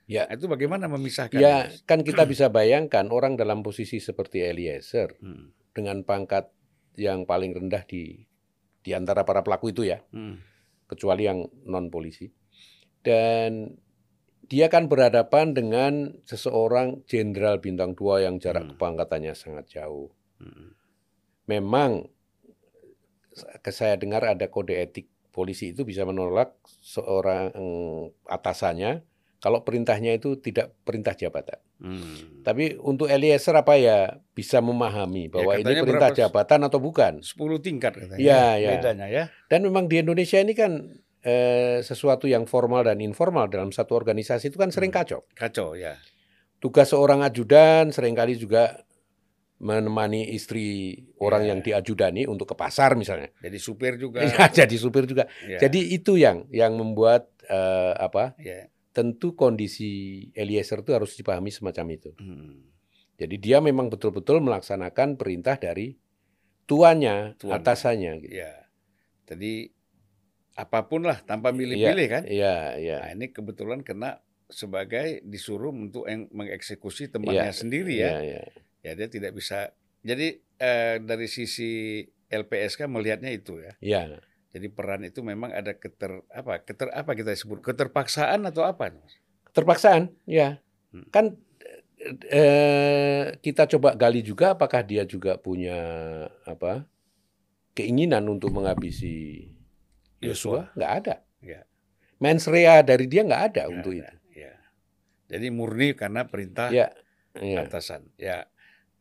Ya. 0.06 0.28
Nah, 0.28 0.36
itu 0.36 0.45
bagaimana 0.52 0.91
memisahkan? 0.91 1.39
Ya, 1.39 1.71
kan 1.88 2.04
kita 2.04 2.28
bisa 2.28 2.52
bayangkan 2.52 3.08
orang 3.08 3.39
dalam 3.39 3.63
posisi 3.63 4.04
seperti 4.04 4.43
Eliezer 4.43 5.15
Hmm. 5.24 5.56
dengan 5.71 6.04
pangkat 6.04 6.52
yang 7.00 7.24
paling 7.24 7.56
rendah 7.56 7.88
di 7.88 8.28
di 8.82 8.91
antara 8.91 9.24
para 9.24 9.45
pelaku 9.45 9.71
itu 9.71 9.88
ya, 9.88 10.04
Hmm. 10.12 10.41
Kecuali 10.91 11.23
yang 11.23 11.47
non 11.71 11.88
polisi. 11.88 12.27
Dan 12.99 13.71
dia 14.51 14.67
kan 14.67 14.91
berhadapan 14.91 15.56
dengan 15.56 16.12
seseorang 16.27 17.08
jenderal 17.08 17.63
bintang 17.63 17.95
2 17.95 18.27
yang 18.27 18.36
jarak 18.43 18.67
Hmm. 18.67 18.71
kepangkatannya 18.75 19.32
sangat 19.32 19.71
jauh. 19.71 20.12
Hmm. 20.43 20.75
Memang 21.47 22.12
ke 23.63 23.71
saya 23.71 23.95
dengar 23.95 24.27
ada 24.27 24.51
kode 24.51 24.75
etik 24.75 25.08
polisi 25.32 25.71
itu 25.71 25.88
bisa 25.88 26.04
menolak 26.04 26.60
seorang 26.84 27.56
atasannya 28.27 28.99
kalau 29.41 29.65
perintahnya 29.65 30.13
itu 30.13 30.38
tidak 30.38 30.77
perintah 30.86 31.17
jabatan. 31.17 31.58
Hmm. 31.82 32.45
Tapi 32.45 32.77
untuk 32.77 33.10
Eliezer 33.10 33.58
apa 33.58 33.73
ya 33.73 34.21
bisa 34.38 34.62
memahami 34.62 35.34
bahwa 35.34 35.58
ini 35.58 35.65
katanya 35.65 35.82
perintah 35.82 36.10
jabatan 36.13 36.60
atau 36.69 36.77
bukan. 36.77 37.13
10 37.25 37.36
tingkat 37.65 37.97
katanya. 37.97 38.21
Iya, 38.21 38.43
iya. 38.62 38.69
Bedanya 38.77 39.08
ya. 39.10 39.23
Dan 39.49 39.65
memang 39.65 39.89
di 39.89 39.97
Indonesia 39.97 40.38
ini 40.38 40.54
kan 40.54 40.93
eh, 41.21 41.82
sesuatu 41.82 42.30
yang 42.30 42.45
formal 42.45 42.86
dan 42.86 43.01
informal 43.01 43.49
dalam 43.49 43.69
satu 43.69 43.97
organisasi 43.97 44.54
itu 44.54 44.62
kan 44.62 44.69
sering 44.69 44.93
Hmm. 44.93 45.01
kacau. 45.01 45.19
Kacau 45.34 45.73
ya. 45.73 45.97
Tugas 46.62 46.93
seorang 46.93 47.25
ajudan 47.25 47.89
sering 47.89 48.13
kali 48.13 48.38
juga 48.38 48.86
menemani 49.58 50.34
istri 50.34 50.97
orang 51.21 51.45
Ya. 51.45 51.49
yang 51.54 51.60
diajudani 51.62 52.25
untuk 52.25 52.49
ke 52.49 52.56
pasar 52.58 52.97
misalnya. 52.97 53.30
Jadi 53.38 53.58
supir 53.62 53.97
juga. 53.97 54.21
Ya, 54.34 54.49
jadi 54.49 54.75
supir 54.77 55.06
juga. 55.06 55.30
Ya. 55.45 55.62
Jadi 55.62 55.93
itu 55.93 56.17
yang 56.17 56.49
yang 56.49 56.73
membuat 56.73 57.30
eh, 57.45 57.93
apa? 57.97 58.34
ya. 58.41 58.65
Tentu 58.91 59.34
kondisi 59.39 60.27
Eliezer 60.36 60.84
itu 60.84 60.91
harus 60.91 61.15
dipahami 61.15 61.47
semacam 61.47 61.86
itu. 61.95 62.12
Hmm. 62.19 62.67
Jadi 63.15 63.36
dia 63.38 63.63
memang 63.63 63.88
betul-betul 63.88 64.43
melaksanakan 64.43 65.15
perintah 65.15 65.56
dari 65.56 65.95
tuannya, 66.67 67.38
Tuannya. 67.39 67.56
atasannya 67.62 68.12
gitu. 68.25 68.34
Ya. 68.41 68.54
Jadi 69.30 69.71
apa 70.58 70.89
pun 70.89 71.08
lah 71.08 71.23
tanpa 71.23 71.56
milih-milih 71.56 72.08
kan. 72.12 72.23
Iya, 72.27 72.75
iya. 72.82 72.97
Nah, 72.99 73.10
ini 73.15 73.32
kebetulan 73.32 73.86
kena 73.86 74.19
sebagai 74.51 75.23
disuruh 75.23 75.71
untuk 75.71 76.04
mengeksekusi 76.10 77.08
temannya 77.08 77.47
Iya, 77.47 77.56
sendiri 77.56 77.93
ya. 77.95 78.19
Iya, 78.19 78.19
iya. 78.27 78.41
Ya 78.84 78.91
dia 78.99 79.08
tidak 79.08 79.32
bisa. 79.38 79.71
Jadi 80.04 80.43
eh, 80.60 80.99
dari 80.99 81.27
sisi 81.32 82.04
LPSK 82.27 82.91
melihatnya 82.91 83.32
itu 83.32 83.62
ya. 83.62 83.73
Iya. 83.80 84.19
Jadi 84.52 84.68
peran 84.68 85.08
itu 85.08 85.24
memang 85.24 85.56
ada 85.56 85.72
keter 85.72 86.28
apa 86.28 86.60
keter 86.60 86.92
apa 86.92 87.12
kita 87.16 87.32
sebut 87.40 87.64
keterpaksaan 87.64 88.44
atau 88.44 88.68
apa? 88.68 88.92
Terpaksaan, 89.56 90.12
ya. 90.28 90.60
Hmm. 90.92 91.08
Kan 91.08 91.26
eh, 92.28 93.40
kita 93.40 93.68
coba 93.72 93.96
gali 93.96 94.20
juga 94.20 94.60
apakah 94.60 94.84
dia 94.84 95.08
juga 95.08 95.40
punya 95.40 95.80
apa 96.44 96.84
keinginan 97.72 98.28
untuk 98.28 98.52
menghabisi 98.52 99.48
Yosua? 100.20 100.76
Nggak 100.76 100.94
ada. 101.04 101.16
Ya. 101.40 101.64
Mens 102.20 102.46
rea 102.46 102.84
dari 102.84 103.08
dia 103.08 103.24
nggak 103.24 103.44
ada 103.56 103.62
Nggak 103.66 103.76
untuk 103.80 103.94
ada, 103.96 104.04
itu. 104.04 104.16
Ya. 104.36 104.54
Jadi 105.32 105.48
murni 105.48 105.96
karena 105.96 106.28
perintah 106.28 106.68
Ya, 106.70 106.92
ya, 107.40 107.64
atasan. 107.64 108.12
Ya. 108.20 108.52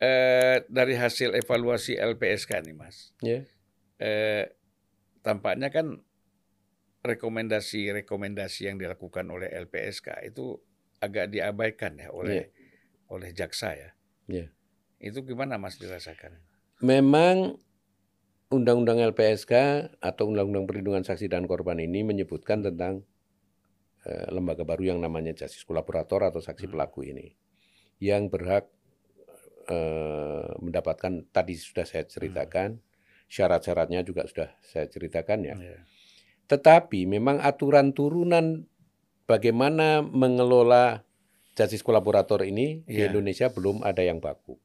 Eh, 0.00 0.64
dari 0.70 0.96
hasil 0.96 1.36
evaluasi 1.36 1.98
LPSK 1.98 2.62
nih 2.64 2.74
Mas. 2.78 3.12
ya. 3.20 3.44
Eh, 4.00 4.48
tampaknya 5.20 5.68
kan 5.72 6.00
rekomendasi-rekomendasi 7.00 8.68
yang 8.68 8.76
dilakukan 8.76 9.24
oleh 9.32 9.48
LPSK 9.48 10.28
itu 10.28 10.60
agak 11.00 11.32
diabaikan 11.32 11.96
ya 11.96 12.12
oleh 12.12 12.52
oleh 13.08 13.32
jaksa 13.32 13.72
ya. 13.72 13.90
Iya. 14.28 14.46
Itu 15.00 15.24
gimana 15.24 15.56
Mas 15.56 15.80
dirasakan? 15.80 16.36
Memang 16.84 17.56
Undang-Undang 18.50 19.00
LPSK 19.14 19.52
atau 20.02 20.28
Undang-Undang 20.28 20.66
Perlindungan 20.68 21.04
Saksi 21.06 21.30
dan 21.30 21.48
Korban 21.48 21.80
ini 21.80 22.04
menyebutkan 22.04 22.60
tentang 22.60 23.06
eh, 24.04 24.28
lembaga 24.28 24.64
baru 24.68 24.92
yang 24.96 24.98
namanya 25.00 25.32
justice 25.32 25.64
kolaborator 25.64 26.24
atau 26.28 26.40
saksi 26.40 26.68
Hmm. 26.68 26.74
pelaku 26.76 27.00
ini 27.08 27.32
yang 28.00 28.28
berhak 28.28 28.68
eh, 29.70 30.50
mendapatkan 30.60 31.30
tadi 31.32 31.54
sudah 31.56 31.84
saya 31.88 32.04
ceritakan 32.04 32.80
syarat-syaratnya 33.30 34.02
juga 34.02 34.26
sudah 34.26 34.50
saya 34.60 34.90
ceritakan 34.90 35.38
ya. 35.46 35.56
Ya. 35.56 35.78
Tetapi 36.50 37.06
memang 37.06 37.38
aturan 37.38 37.94
turunan 37.94 38.66
bagaimana 39.24 40.02
mengelola 40.02 41.06
justice 41.54 41.86
kolaborator 41.86 42.42
ini 42.42 42.82
di 42.82 42.98
Iya. 42.98 43.14
Indonesia 43.14 43.46
belum 43.48 43.86
ada 43.86 44.02
yang 44.02 44.18
baku. 44.18 44.58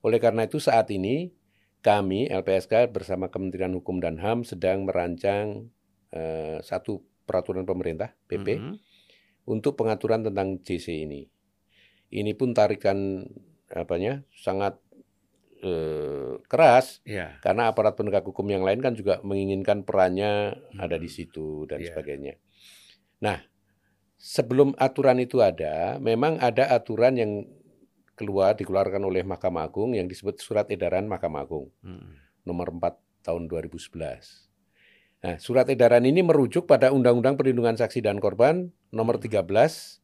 Oleh 0.00 0.16
karena 0.16 0.48
itu 0.48 0.56
saat 0.56 0.88
ini 0.88 1.36
kami 1.84 2.26
LPSK 2.26 2.88
bersama 2.88 3.28
Kementerian 3.28 3.76
Hukum 3.76 4.00
dan 4.00 4.16
HAM 4.16 4.42
sedang 4.42 4.88
merancang 4.88 5.68
eh, 6.10 6.62
satu 6.64 7.02
peraturan 7.26 7.66
pemerintah 7.66 8.14
PP 8.24 8.56
Mhm. 8.56 8.72
untuk 9.44 9.76
pengaturan 9.76 10.24
tentang 10.24 10.62
JC 10.62 11.04
ini. 11.04 11.28
Ini 12.08 12.32
pun 12.32 12.54
tarikan 12.54 13.26
apanya 13.68 14.22
sangat 14.32 14.78
eh, 15.66 16.32
keras 16.46 17.02
Ya. 17.02 17.36
karena 17.42 17.66
aparat 17.66 17.98
penegak 17.98 18.22
hukum 18.22 18.46
yang 18.46 18.62
lain 18.62 18.78
kan 18.78 18.94
juga 18.94 19.18
menginginkan 19.26 19.82
perannya 19.82 20.54
ada 20.78 20.96
di 20.96 21.10
Mhm. 21.10 21.14
situ 21.14 21.66
dan 21.66 21.82
Iya. 21.82 21.90
sebagainya. 21.90 22.34
Nah, 23.18 23.42
sebelum 24.16 24.78
aturan 24.78 25.18
itu 25.18 25.42
ada, 25.42 25.98
memang 25.98 26.38
ada 26.38 26.70
aturan 26.70 27.18
yang 27.18 27.32
keluar 28.16 28.56
dikeluarkan 28.56 29.02
oleh 29.04 29.20
Mahkamah 29.26 29.68
Agung 29.68 29.92
yang 29.92 30.08
disebut 30.08 30.40
Surat 30.40 30.70
Edaran 30.72 31.04
Mahkamah 31.04 31.44
Agung 31.44 31.68
Mhm. 31.84 32.46
nomor 32.48 32.72
4 32.72 32.96
tahun 33.20 33.50
2011. 33.50 34.46
Nah, 35.20 35.36
surat 35.42 35.66
edaran 35.66 36.06
ini 36.06 36.22
merujuk 36.22 36.70
pada 36.70 36.94
Undang-Undang 36.94 37.34
Perlindungan 37.34 37.74
Saksi 37.74 37.98
dan 38.04 38.22
Korban 38.22 38.70
nomor 38.94 39.18
13 39.18 39.98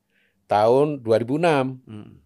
tahun 0.50 1.04
2006 1.04 1.78
Mhm. 1.86 2.18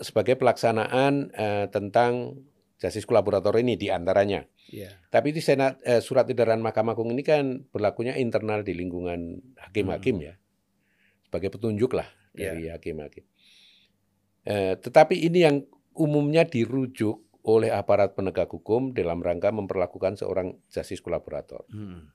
Sebagai 0.00 0.36
pelaksanaan 0.36 1.32
eh, 1.32 1.66
tentang 1.72 2.42
justice 2.78 3.04
kolaborator 3.04 3.58
ini 3.58 3.74
di 3.74 3.90
antaranya. 3.90 4.46
Ya. 4.68 4.92
Tapi 5.10 5.32
di 5.32 5.40
senat 5.40 5.80
eh, 5.82 6.04
surat 6.04 6.28
edaran 6.28 6.60
Mahkamah 6.60 6.94
Agung 6.94 7.10
ini 7.10 7.24
kan 7.24 7.66
berlakunya 7.72 8.14
internal 8.20 8.62
di 8.62 8.76
lingkungan 8.76 9.40
hakim-hakim 9.58 10.16
ya, 10.22 10.34
sebagai 11.26 11.50
petunjuk 11.52 11.96
lah 11.96 12.08
dari 12.36 12.70
hakim-hakim. 12.70 13.24
Eh, 14.48 14.74
tetapi 14.78 15.18
ini 15.18 15.38
yang 15.44 15.56
umumnya 15.98 16.46
dirujuk 16.46 17.26
oleh 17.48 17.72
aparat 17.72 18.12
penegak 18.12 18.52
hukum 18.52 18.92
dalam 18.92 19.24
rangka 19.24 19.48
memperlakukan 19.50 20.20
seorang 20.20 20.56
justice 20.68 21.00
kolaborator. 21.00 21.64
Mhm. 21.72 22.12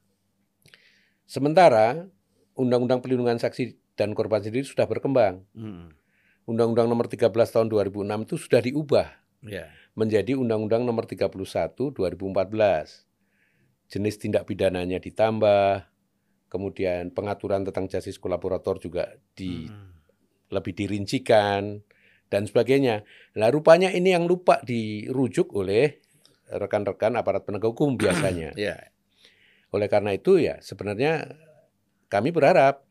Sementara 1.25 2.05
Undang-Undang 2.53 3.01
Perlindungan 3.01 3.41
Saksi 3.41 3.97
dan 3.97 4.13
Korban 4.13 4.45
sendiri 4.45 4.61
sudah 4.61 4.85
berkembang. 4.85 5.41
Mhm. 5.57 6.02
Undang-Undang 6.43 6.91
Nomor 6.91 7.07
13 7.07 7.31
Tahun 7.31 7.67
2006 7.71 8.27
itu 8.27 8.35
sudah 8.35 8.61
diubah 8.61 9.07
Ya. 9.43 9.67
menjadi 9.95 10.39
Undang-Undang 10.39 10.83
Nomor 10.83 11.03
31 11.07 11.91
2014. 11.91 13.03
Jenis 13.91 14.15
tindak 14.17 14.47
pidananya 14.47 14.97
ditambah, 14.97 15.85
kemudian 16.47 17.11
pengaturan 17.11 17.67
tentang 17.67 17.85
justice 17.87 18.17
kolaborator 18.17 18.79
juga 18.79 19.15
di 19.35 19.67
Mhm. 19.67 19.91
lebih 20.49 20.73
dirincikan 20.73 21.81
dan 22.29 22.43
sebagainya. 22.45 23.03
Nah, 23.35 23.49
rupanya 23.49 23.89
ini 23.89 24.13
yang 24.13 24.25
lupa 24.25 24.61
dirujuk 24.61 25.49
oleh 25.53 25.99
rekan-rekan 26.47 27.17
aparat 27.17 27.43
penegak 27.43 27.73
hukum 27.73 27.97
biasanya. 27.97 28.53
Ya. 28.69 28.91
Oleh 29.73 29.89
karena 29.89 30.13
itu 30.13 30.37
ya 30.37 30.61
sebenarnya 30.61 31.33
kami 32.07 32.29
berharap 32.29 32.85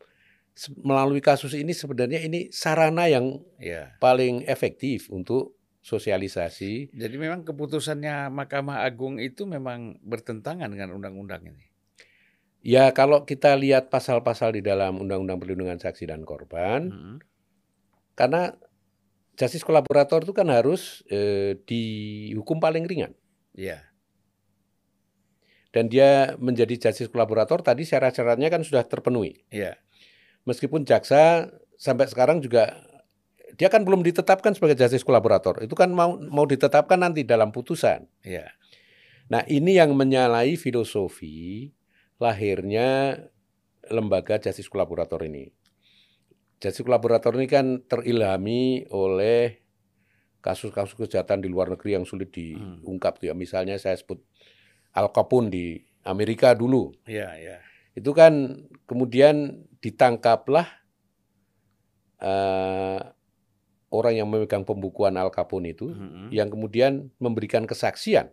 melalui 0.85 1.25
kasus 1.25 1.57
ini 1.57 1.73
sebenarnya 1.73 2.21
ini 2.23 2.53
sarana 2.53 3.09
yang 3.09 3.41
Ya. 3.57 3.97
paling 3.99 4.45
efektif 4.45 5.09
untuk 5.09 5.57
sosialisasi 5.83 6.95
Jadi 6.95 7.17
memang 7.19 7.43
keputusannya 7.43 8.31
Mahkamah 8.31 8.87
Agung 8.87 9.19
itu 9.19 9.49
memang 9.49 9.99
bertentangan 10.05 10.71
dengan 10.71 10.95
undang-undang 10.95 11.43
ini. 11.43 11.67
Ya 12.63 12.95
kalau 12.95 13.27
kita 13.27 13.59
lihat 13.59 13.91
pasal-pasal 13.91 14.55
di 14.55 14.63
dalam 14.63 15.03
Undang-Undang 15.03 15.43
Perlindungan 15.43 15.83
Saksi 15.83 16.07
dan 16.07 16.23
Korban, 16.23 16.87
Mhm. 16.95 17.17
karena 18.15 18.55
justice 19.35 19.67
kolaborator 19.67 20.23
itu 20.23 20.31
kan 20.31 20.47
harus 20.47 21.03
eh, 21.11 21.59
dihukum 21.67 22.63
paling 22.63 22.87
ringan. 22.87 23.19
Ya. 23.51 23.91
Dan 25.73 25.89
dia 25.89 26.37
menjadi 26.37 26.77
justice 26.89 27.09
kolaborator 27.09 27.65
tadi 27.65 27.83
syarat-syaratnya 27.83 28.53
kan 28.53 28.61
sudah 28.63 28.85
terpenuhi. 28.85 29.43
Ya. 29.49 29.81
Meskipun 30.43 30.83
jaksa 30.83 31.51
sampai 31.79 32.11
sekarang 32.11 32.43
juga 32.43 32.75
dia 33.57 33.69
kan 33.69 33.85
belum 33.85 34.01
ditetapkan 34.01 34.57
sebagai 34.57 34.79
justice 34.79 35.05
kolaborator. 35.05 35.61
Itu 35.61 35.77
kan 35.77 35.93
mau 35.93 36.17
mau 36.17 36.49
ditetapkan 36.49 36.99
nanti 36.99 37.23
dalam 37.23 37.53
putusan. 37.53 38.09
Ya. 38.25 38.49
Nah, 39.29 39.45
ini 39.49 39.77
yang 39.79 39.95
menyalahi 39.95 40.57
filosofi 40.57 41.71
lahirnya 42.17 43.19
lembaga 43.93 44.41
justice 44.41 44.69
kolaborator 44.69 45.25
ini. 45.29 45.53
Justice 46.63 46.85
kolaborator 46.87 47.35
ini 47.37 47.47
kan 47.51 47.83
terilhami 47.85 48.87
oleh 48.89 49.63
kasus-kasus 50.43 50.99
kejahatan 50.99 51.39
di 51.43 51.49
luar 51.49 51.71
negeri 51.71 51.95
yang 51.99 52.05
sulit 52.07 52.35
diungkap 52.35 53.23
tuh 53.23 53.31
ya. 53.31 53.35
Misalnya 53.35 53.79
saya 53.79 53.95
sebut 53.95 54.19
Al 54.95 55.11
Capone 55.15 55.49
di 55.49 55.65
Amerika 56.03 56.55
dulu. 56.57 56.91
Ya. 57.07 57.37
Ya. 57.39 57.63
Itu 57.95 58.17
kan 58.17 58.65
kemudian 58.89 59.67
ditangkaplah 59.83 60.69
eh, 62.23 63.01
orang 63.93 64.15
yang 64.15 64.31
memegang 64.31 64.63
pembukuan 64.63 65.19
Al 65.19 65.29
Capone 65.29 65.75
itu 65.75 65.91
Mhm. 65.91 66.31
yang 66.31 66.49
kemudian 66.49 67.11
memberikan 67.19 67.67
kesaksian 67.67 68.31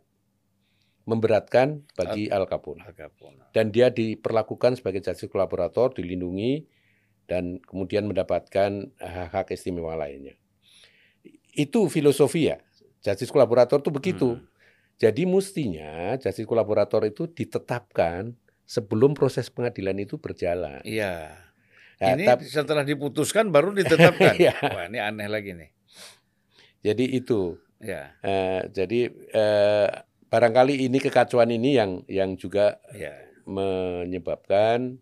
memberatkan 1.03 1.89
bagi 1.97 2.29
Al 2.29 2.45
Capone 2.45 2.85
Al 2.85 2.93
Capone. 2.93 3.49
dan 3.49 3.73
dia 3.73 3.89
diperlakukan 3.89 4.77
sebagai 4.77 5.01
justice 5.01 5.25
kolaborator 5.27 5.89
dilindungi 5.91 6.69
dan 7.25 7.57
kemudian 7.65 8.05
mendapatkan 8.05 8.93
hak-hak 8.97 9.53
istimewa 9.53 9.93
lainnya. 9.93 10.33
Itu 11.53 11.85
filosofi 11.89 12.49
ya. 12.49 12.57
Justice 13.01 13.29
kolaborator 13.29 13.81
itu 13.81 13.89
begitu. 13.89 14.29
Hmm. 14.37 14.45
Jadi 14.97 15.25
mestinya 15.29 16.13
justice 16.17 16.45
kolaborator 16.45 17.05
itu 17.05 17.25
ditetapkan 17.29 18.33
sebelum 18.69 19.17
proses 19.17 19.49
pengadilan 19.49 19.97
itu 19.97 20.21
berjalan. 20.21 20.85
Iya. 20.85 21.33
Nah, 21.99 22.13
ini 22.13 22.23
tap- 22.23 22.45
setelah 22.45 22.85
diputuskan 22.85 23.49
baru 23.49 23.73
ditetapkan. 23.73 24.37
Iya. 24.45 24.53
Wah, 24.61 24.85
ini 24.85 25.01
aneh 25.01 25.25
lagi 25.25 25.57
nih. 25.57 25.73
jadi 26.79 27.05
itu. 27.09 27.57
Ya, 27.79 28.11
Eh, 28.19 28.67
jadi 28.69 29.07
eh, 29.31 29.87
barangkali 30.27 30.83
ini 30.83 30.99
kekacauan 30.99 31.47
ini 31.49 31.73
yang 31.73 32.03
yang 32.05 32.35
juga 32.35 32.75
ya. 32.91 33.15
menyebabkan 33.47 34.99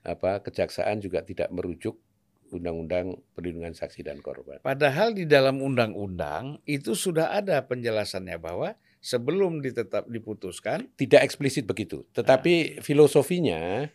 apa 0.00 0.38
kejaksaan 0.38 1.02
juga 1.02 1.20
tidak 1.20 1.50
merujuk 1.50 1.98
undang-undang 2.54 3.18
perlindungan 3.34 3.74
saksi 3.74 4.06
dan 4.06 4.22
korban. 4.22 4.62
Padahal 4.62 5.10
di 5.12 5.26
dalam 5.26 5.58
undang-undang 5.58 6.62
itu 6.62 6.94
sudah 6.94 7.34
ada 7.34 7.58
penjelasannya 7.60 8.38
bahwa 8.38 8.78
sebelum 9.00 9.62
ditetap 9.62 10.08
diputuskan, 10.10 10.90
Tidak 10.96 11.20
eksplisit 11.22 11.64
begitu, 11.68 12.04
tetapi 12.16 12.82
filosofinya 12.82 13.86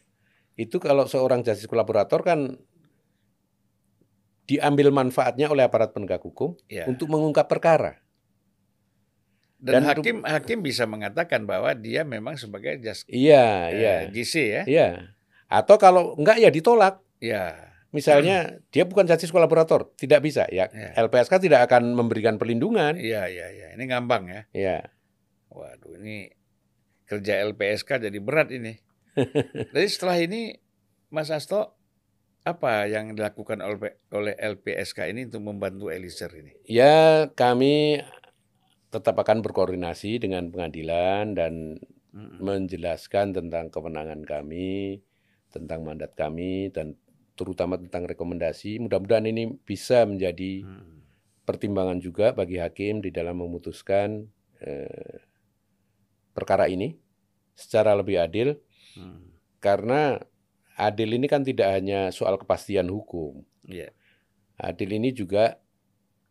itu 0.60 0.78
kalau 0.78 1.08
seorang 1.08 1.42
justice 1.42 1.68
kolaborator 1.70 2.22
kan 2.22 2.60
diambil 4.46 4.92
manfaatnya 4.92 5.48
oleh 5.48 5.64
aparat 5.64 5.96
penegak 5.96 6.20
hukum 6.20 6.60
ya. 6.68 6.84
untuk 6.86 7.08
mengungkap 7.08 7.48
perkara. 7.48 8.04
dan, 9.62 9.86
dan 9.86 9.94
hakim 9.94 10.18
hakim 10.26 10.60
bisa 10.66 10.90
mengatakan 10.90 11.46
bahwa 11.46 11.70
dia 11.78 12.02
memang 12.02 12.34
sebagai 12.34 12.82
just 12.82 13.06
Iya, 13.06 13.70
eh, 13.70 13.78
iya. 13.78 13.96
GC 14.10 14.34
ya. 14.42 14.64
Iya. 14.66 14.90
Atau 15.46 15.78
kalau 15.78 16.18
enggak 16.18 16.42
ya 16.42 16.50
ditolak. 16.50 16.98
Ya, 17.22 17.71
Misalnya 17.92 18.64
dia 18.72 18.88
bukan 18.88 19.04
justice 19.04 19.36
kolaborator, 19.36 19.92
tidak 20.00 20.24
bisa 20.24 20.48
ya. 20.48 20.72
Ya. 20.72 20.96
LPSK 20.96 21.44
tidak 21.44 21.68
akan 21.68 21.92
memberikan 21.92 22.40
perlindungan. 22.40 22.96
iya, 22.96 23.28
iya, 23.28 23.52
iya. 23.52 23.68
Ini 23.76 23.84
ngambang 23.92 24.32
ya. 24.32 24.42
Ya. 24.56 24.80
Waduh, 25.52 26.00
ini 26.00 26.32
kerja 27.04 27.44
LPSK 27.44 28.08
jadi 28.08 28.20
berat 28.24 28.56
ini. 28.56 28.80
Jadi 29.76 29.88
setelah 29.92 30.24
ini, 30.24 30.56
Mas 31.12 31.28
Asto, 31.28 31.76
apa 32.48 32.88
yang 32.88 33.12
dilakukan 33.12 33.60
oleh 33.60 34.36
LPSK 34.40 35.12
ini 35.12 35.28
untuk 35.28 35.44
membantu 35.44 35.92
Eliezer 35.92 36.32
ini? 36.32 36.56
Ya, 36.64 37.28
kami 37.36 38.00
tetap 38.88 39.20
akan 39.20 39.44
berkoordinasi 39.44 40.24
dengan 40.24 40.48
pengadilan 40.48 41.36
dan 41.36 41.84
Mm-mm. 42.16 42.40
menjelaskan 42.40 43.36
tentang 43.36 43.68
kewenangan 43.68 44.24
kami, 44.24 45.04
tentang 45.52 45.84
mandat 45.84 46.16
kami 46.16 46.72
dan 46.72 46.96
terutama 47.42 47.82
tentang 47.82 48.06
rekomendasi. 48.06 48.78
Mudah-mudahan 48.78 49.26
ini 49.26 49.58
bisa 49.66 50.06
menjadi 50.06 50.62
Mm. 50.62 51.02
pertimbangan 51.42 51.98
juga 51.98 52.30
bagi 52.32 52.62
hakim 52.62 53.02
di 53.02 53.10
dalam 53.10 53.42
memutuskan 53.42 54.30
eh, 54.62 55.26
perkara 56.32 56.70
ini 56.70 56.94
secara 57.58 57.98
lebih 57.98 58.22
adil 58.22 58.62
Mm. 58.94 59.34
karena 59.58 60.22
adil 60.78 61.18
ini 61.18 61.26
kan 61.26 61.42
tidak 61.42 61.74
hanya 61.74 62.14
soal 62.14 62.38
kepastian 62.38 62.86
hukum. 62.86 63.42
Iya. 63.66 63.90
Adil 64.56 65.02
ini 65.02 65.10
juga 65.12 65.58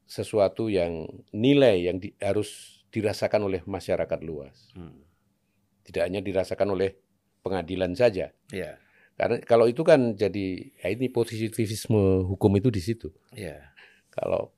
sesuatu 0.06 0.70
yang 0.70 1.06
nilai 1.30 1.90
yang 1.90 1.98
di- 1.98 2.14
harus 2.18 2.82
dirasakan 2.90 3.46
oleh 3.46 3.62
masyarakat 3.66 4.20
luas. 4.22 4.70
Mm. 4.78 5.02
Tidak 5.86 6.02
hanya 6.06 6.20
dirasakan 6.22 6.70
oleh 6.70 6.94
pengadilan 7.42 7.94
saja. 7.94 8.30
Iya. 8.50 8.78
Karena 9.20 9.36
kalau 9.44 9.68
itu 9.68 9.84
kan 9.84 10.16
jadi 10.16 10.72
ya 10.80 10.88
ini 10.96 11.12
positivisme 11.12 12.24
hukum 12.24 12.56
itu 12.56 12.72
di 12.72 12.80
situ. 12.80 13.12
Iya. 13.36 13.68
Kalau 14.08 14.48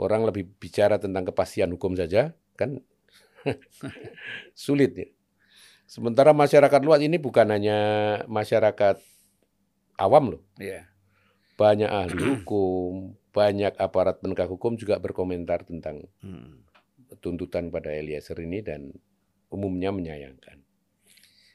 orang 0.00 0.24
lebih 0.24 0.48
bicara 0.56 0.96
tentang 0.96 1.28
kepastian 1.28 1.68
hukum 1.76 1.92
saja 1.92 2.32
kan 2.56 2.80
sulit 4.56 4.96
ya. 4.96 5.08
Sementara 5.84 6.32
masyarakat 6.32 6.80
luas 6.80 7.04
ini 7.04 7.20
bukan 7.20 7.52
hanya 7.52 7.78
masyarakat 8.24 8.96
awam 10.00 10.40
loh. 10.40 10.42
Iya. 10.56 10.88
Banyak 11.60 11.90
ahli 11.92 12.16
hukum, 12.32 13.12
banyak 13.36 13.76
aparat 13.76 14.24
penegak 14.24 14.48
hukum 14.48 14.80
juga 14.80 14.96
berkomentar 14.96 15.68
tentang 15.68 16.08
Mm. 16.24 16.64
tuntutan 17.20 17.68
pada 17.68 17.92
Eliezer 17.92 18.36
ini 18.40 18.64
dan 18.64 18.92
umumnya 19.48 19.88
menyayangkan. 19.92 20.60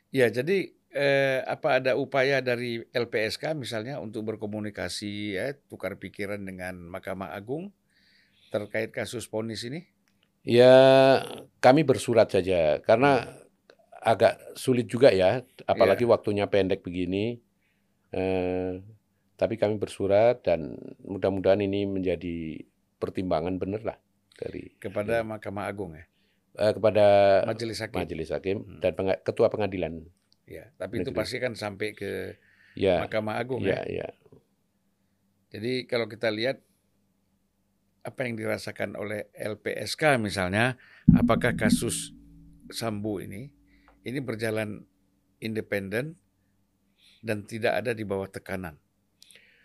Ya, 0.09 0.29
jadi 0.29 0.73
eh, 0.93 1.41
apa 1.43 1.81
ada 1.81 1.97
upaya 1.97 2.39
dari 2.39 2.81
LPSK 2.93 3.57
misalnya 3.57 3.97
untuk 3.99 4.23
berkomunikasi 4.29 5.35
ya, 5.35 5.57
tukar 5.67 5.97
pikiran 5.97 6.39
dengan 6.39 6.77
Mahkamah 6.77 7.33
Agung 7.33 7.73
terkait 8.53 8.93
kasus 8.93 9.25
ponis 9.25 9.65
ini? 9.65 9.89
Ya, 10.45 10.75
kami 11.57 11.81
bersurat 11.81 12.29
saja 12.29 12.77
karena 12.83 13.41
agak 14.03 14.35
sulit 14.59 14.85
juga 14.85 15.09
ya, 15.09 15.41
apalagi 15.63 16.03
waktunya 16.03 16.45
pendek 16.45 16.83
begini. 16.83 17.39
Eh, 18.13 18.83
tapi 19.33 19.57
kami 19.57 19.81
bersurat 19.81 20.37
dan 20.45 20.77
mudah-mudahan 21.01 21.59
ini 21.65 21.89
menjadi 21.89 22.61
pertimbangan 23.01 23.57
benar 23.57 23.81
lah 23.81 23.97
dari 24.37 24.69
kepada 24.77 25.25
Mahkamah 25.25 25.65
Agung 25.65 25.97
ya, 25.97 26.05
eh, 26.61 26.71
kepada 26.77 27.05
Majelis 27.49 27.81
Hakim. 27.81 27.97
majelis 27.97 28.29
hakim 28.29 28.57
Hmm. 28.61 28.79
dan 28.79 28.93
ketua 29.25 29.49
pengadilan. 29.49 30.05
Ya, 30.53 30.69
tapi 30.77 31.01
itu 31.01 31.09
Negeri. 31.09 31.17
pasti 31.17 31.37
kan 31.37 31.53
sampai 31.53 31.91
ke 31.91 32.37
Ya, 32.73 33.01
Mahkamah 33.01 33.37
Agung 33.37 33.61
ya, 33.61 33.81
ya. 33.81 34.05
ya. 34.05 34.09
Jadi 35.49 35.85
kalau 35.85 36.05
kita 36.05 36.29
lihat 36.29 36.61
apa 38.01 38.25
yang 38.25 38.35
dirasakan 38.35 38.93
oleh 38.93 39.29
LPSK 39.31 40.17
misalnya, 40.17 40.75
apakah 41.09 41.53
kasus 41.53 42.11
Sambu 42.67 43.17
ini 43.17 43.53
ini 44.01 44.19
berjalan 44.19 44.83
independen 45.37 46.17
dan 47.21 47.45
tidak 47.45 47.79
ada 47.79 47.93
di 47.93 48.01
bawah 48.01 48.25
tekanan. 48.25 48.75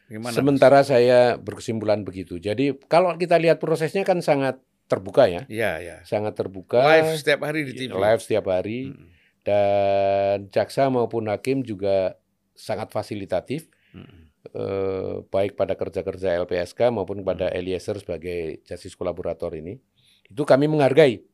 Gimana? 0.07 0.33
Sementara 0.33 0.81
saya 0.83 1.35
berkesimpulan 1.35 2.05
begitu. 2.05 2.37
Jadi 2.37 2.77
kalau 2.87 3.17
kita 3.17 3.37
lihat 3.37 3.59
prosesnya 3.59 4.05
kan 4.05 4.21
sangat 4.21 4.61
terbuka 4.87 5.27
ya, 5.27 5.45
Ya, 5.49 5.81
ya. 5.81 6.01
sangat 6.05 6.33
terbuka. 6.33 6.81
Live 6.81 7.19
setiap 7.19 7.45
hari 7.45 7.65
di 7.65 7.73
TV. 7.77 7.93
live 7.93 8.21
setiap 8.21 8.49
hari. 8.49 8.93
Mm, 8.93 9.09
dan 9.49 10.53
jaksa 10.53 10.93
maupun 10.93 11.33
hakim 11.33 11.65
juga 11.65 12.21
sangat 12.53 12.93
fasilitatif 12.93 13.73
mm, 13.97 14.19
eh, 14.53 15.15
baik 15.25 15.57
pada 15.57 15.73
kerja-kerja 15.73 16.37
LPSK 16.45 16.93
maupun 16.93 17.25
pada 17.25 17.49
Hmm. 17.49 17.57
Eliezer 17.57 17.97
sebagai 17.97 18.61
justice 18.69 18.93
kolaborator 18.93 19.57
ini 19.57 19.81
itu 20.29 20.43
kami 20.45 20.69
menghargai 20.69 21.25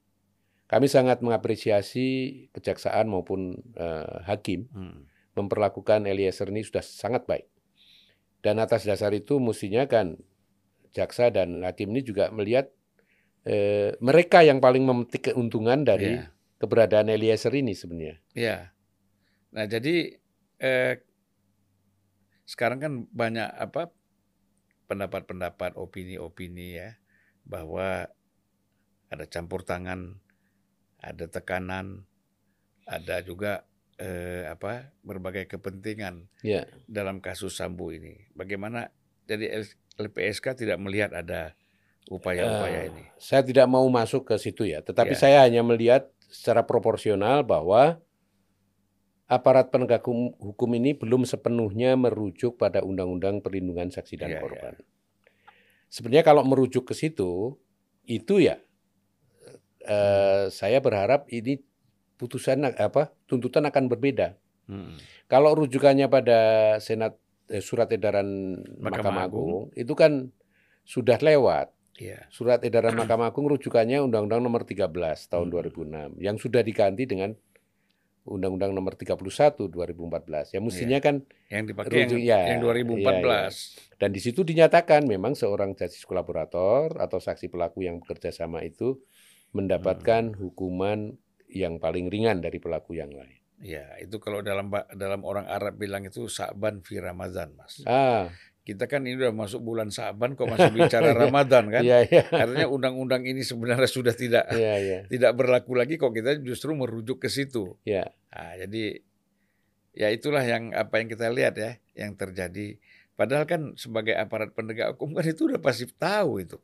kami 0.71 0.87
sangat 0.87 1.27
mengapresiasi 1.27 2.07
kejaksaan 2.55 3.11
maupun 3.11 3.59
eh, 3.75 4.17
hakim 4.31 4.71
mm. 4.71 5.35
memperlakukan 5.35 6.07
Eliezer 6.07 6.55
ini 6.55 6.63
sudah 6.63 6.87
sangat 6.87 7.27
baik 7.27 7.51
dan 8.47 8.63
atas 8.63 8.87
dasar 8.87 9.11
itu 9.11 9.43
mestinya 9.43 9.91
kan 9.91 10.15
jaksa 10.95 11.35
dan 11.35 11.67
hakim 11.67 11.91
ini 11.91 12.07
juga 12.07 12.31
melihat 12.31 12.71
eh, 13.43 13.99
mereka 13.99 14.47
yang 14.47 14.63
paling 14.63 14.87
memetik 14.87 15.35
keuntungan 15.35 15.83
dari 15.83 16.23
Ya. 16.23 16.34
Keberadaan 16.65 17.13
Eliezer 17.13 17.53
ini 17.53 17.77
sebenarnya 17.77 18.17
Ya. 18.33 18.73
Nah, 19.53 19.69
jadi 19.69 20.17
eh, 20.59 20.95
sekarang 22.45 22.79
kan 22.81 22.93
banyak 23.09 23.47
apa 23.47 23.93
pendapat-pendapat, 24.85 25.79
opini-opini 25.79 26.77
ya 26.77 26.99
bahwa 27.45 28.09
ada 29.09 29.25
campur 29.29 29.63
tangan, 29.63 30.19
ada 30.99 31.25
tekanan, 31.29 32.05
ada 32.85 33.23
juga 33.23 33.65
eh, 33.97 34.45
apa 34.45 34.91
berbagai 35.01 35.47
kepentingan 35.47 36.27
ya 36.43 36.67
dalam 36.91 37.23
kasus 37.23 37.55
Sambu 37.55 37.95
ini. 37.95 38.27
Bagaimana 38.35 38.91
jadi 39.25 39.63
LPSK 39.97 40.67
tidak 40.67 40.83
melihat 40.83 41.15
ada 41.15 41.55
upaya-upaya 42.11 42.85
Eh, 42.85 42.91
ini? 42.93 43.05
Saya 43.17 43.41
tidak 43.41 43.71
mau 43.71 43.87
masuk 43.89 44.29
ke 44.29 44.35
situ 44.37 44.67
ya, 44.69 44.83
tetapi 44.83 45.15
Ya. 45.15 45.21
saya 45.21 45.39
hanya 45.47 45.63
melihat 45.65 46.11
secara 46.35 46.67
proporsional 46.67 47.47
bahwa 47.47 48.03
aparat 49.31 49.71
penegak 49.71 50.03
hukum 50.05 50.71
ini 50.75 50.99
belum 50.99 51.23
sepenuhnya 51.23 51.95
merujuk 51.95 52.59
pada 52.59 52.83
Undang-Undang 52.83 53.39
Perlindungan 53.39 53.95
Saksi 53.95 54.19
dan 54.19 54.35
Ya, 54.35 54.39
ya. 54.39 54.43
Korban. 54.43 54.75
Sebenarnya 55.87 56.27
kalau 56.27 56.43
merujuk 56.43 56.91
ke 56.91 56.95
situ, 56.99 57.55
itu 58.05 58.43
ya 58.43 58.59
eh, 59.87 60.51
saya 60.51 60.79
berharap 60.83 61.31
ini 61.31 61.63
putusan 62.19 62.67
apa 62.67 63.15
tuntutan 63.31 63.65
akan 63.69 63.87
berbeda. 63.87 64.35
Mm. 64.67 64.97
Kalau 65.29 65.55
rujukannya 65.55 66.09
pada 66.09 66.41
senat 66.81 67.15
eh, 67.49 67.63
surat 67.63 67.91
edaran 67.93 68.59
Mahkamah 68.81 68.91
Mahkamah 68.91 69.25
Agung. 69.29 69.49
Agung 69.71 69.79
itu 69.79 69.95
kan 69.95 70.13
sudah 70.85 71.17
lewat. 71.21 71.74
Iya. 71.95 72.27
Surat 72.29 72.59
edaran 72.61 72.93
Mahkamah 72.93 73.29
Agung 73.29 73.47
rujukannya 73.47 74.03
Undang-Undang 74.03 74.41
Nomor 74.41 74.63
13 74.63 74.91
tahun 75.27 75.47
Hmm. 75.47 75.55
2006 75.55 76.11
yang 76.19 76.37
sudah 76.37 76.61
diganti 76.61 77.05
dengan 77.05 77.35
Undang-Undang 78.25 78.73
Nomor 78.73 78.97
31 78.97 79.69
2014. 79.69 80.51
Ya 80.51 80.59
mestinya 80.59 80.99
kan 80.99 81.23
Yang 81.47 81.65
dipakai 81.71 81.93
yang, 81.95 82.09
Rujuk- 82.09 82.25
ya, 82.25 82.41
yang 82.47 82.59
2014. 82.59 83.77
dan 83.95 84.11
di 84.11 84.19
situ 84.19 84.41
dinyatakan 84.41 85.05
memang 85.05 85.33
seorang 85.33 85.73
justice 85.73 86.03
kolaborator 86.03 86.97
atau 86.97 87.19
saksi 87.19 87.47
pelaku 87.47 87.83
yang 87.83 88.01
bekerja 88.01 88.33
sama 88.33 88.61
itu 88.61 88.97
mendapatkan 89.53 90.33
Hmm. 90.33 90.39
hukuman 90.41 91.15
yang 91.47 91.77
paling 91.77 92.09
ringan 92.09 92.41
dari 92.41 92.57
pelaku 92.57 92.97
yang 92.97 93.13
lain. 93.13 93.39
Ya, 93.61 93.87
itu 93.97 94.19
kalau 94.19 94.41
dalam 94.41 94.67
dalam 94.91 95.23
orang 95.23 95.47
Arab 95.47 95.79
bilang 95.79 96.03
itu 96.03 96.27
Sa'ban 96.27 96.81
fi 96.81 96.99
Ramadan, 96.99 97.55
Mas. 97.55 97.85
Ah. 97.85 98.33
Kita 98.65 98.85
kan 98.85 99.05
ini 99.05 99.15
udah 99.15 99.31
masuk 99.31 99.61
bulan 99.61 99.89
Sa'ban 99.89 100.33
kok 100.33 100.49
masih 100.49 100.73
bicara 100.73 101.05
Iya. 101.13 101.21
Ramadan 101.21 101.65
kan? 101.69 101.81
Iya, 101.81 101.99
iya. 102.03 102.25
Artinya 102.27 102.65
undang-undang 102.67 103.21
ini 103.23 103.41
sebenarnya 103.41 103.85
sudah 103.87 104.13
tidak 104.13 104.49
Iya, 104.49 104.75
iya. 104.79 104.99
tidak 105.05 105.33
berlaku 105.35 105.77
lagi 105.77 105.95
kok 105.95 106.11
kita 106.11 106.41
justru 106.41 106.73
merujuk 106.73 107.19
ke 107.19 107.29
situ. 107.29 107.77
Iya. 107.83 108.09
Nah, 108.31 108.57
jadi 108.57 109.05
ya 109.93 110.09
itulah 110.09 110.41
yang 110.41 110.73
apa 110.73 110.97
yang 110.97 111.07
kita 111.07 111.29
lihat 111.29 111.55
ya, 111.55 111.77
yang 111.95 112.13
terjadi. 112.15 112.81
Padahal 113.13 113.45
kan 113.45 113.61
sebagai 113.75 114.11
aparat 114.13 114.51
penegak 114.51 114.97
hukum 114.97 115.13
kan 115.13 115.23
itu 115.23 115.45
udah 115.45 115.61
pasti 115.61 115.85
tahu 115.87 116.41
itu. 116.41 116.57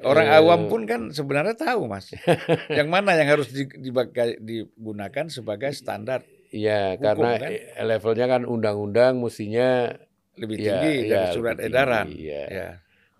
Orang 0.00 0.24
Eh. 0.24 0.34
awam 0.34 0.66
pun 0.66 0.82
kan 0.82 1.10
sebenarnya 1.10 1.52
tahu, 1.54 1.84
Mas. 1.84 2.10
yang 2.72 2.86
mana 2.86 3.12
yang 3.12 3.28
harus 3.28 3.50
di- 3.50 3.68
dibagai- 3.68 4.38
digunakan 4.38 5.26
sebagai 5.26 5.70
standar 5.72 6.22
Iya, 6.48 6.94
Hukum, 6.94 7.04
karena 7.18 7.28
kan? 7.36 7.50
levelnya 7.82 8.26
kan 8.28 8.42
undang-undang 8.44 9.16
mestinya 9.18 9.88
lebih 10.36 10.56
Iya, 10.58 10.64
tinggi 10.80 10.92
iya, 10.96 11.08
dari 11.08 11.26
surat 11.36 11.56
lebih 11.56 11.66
edaran. 11.68 12.06
tinggi, 12.08 12.18
iya. 12.24 12.44
Ya. 12.48 12.68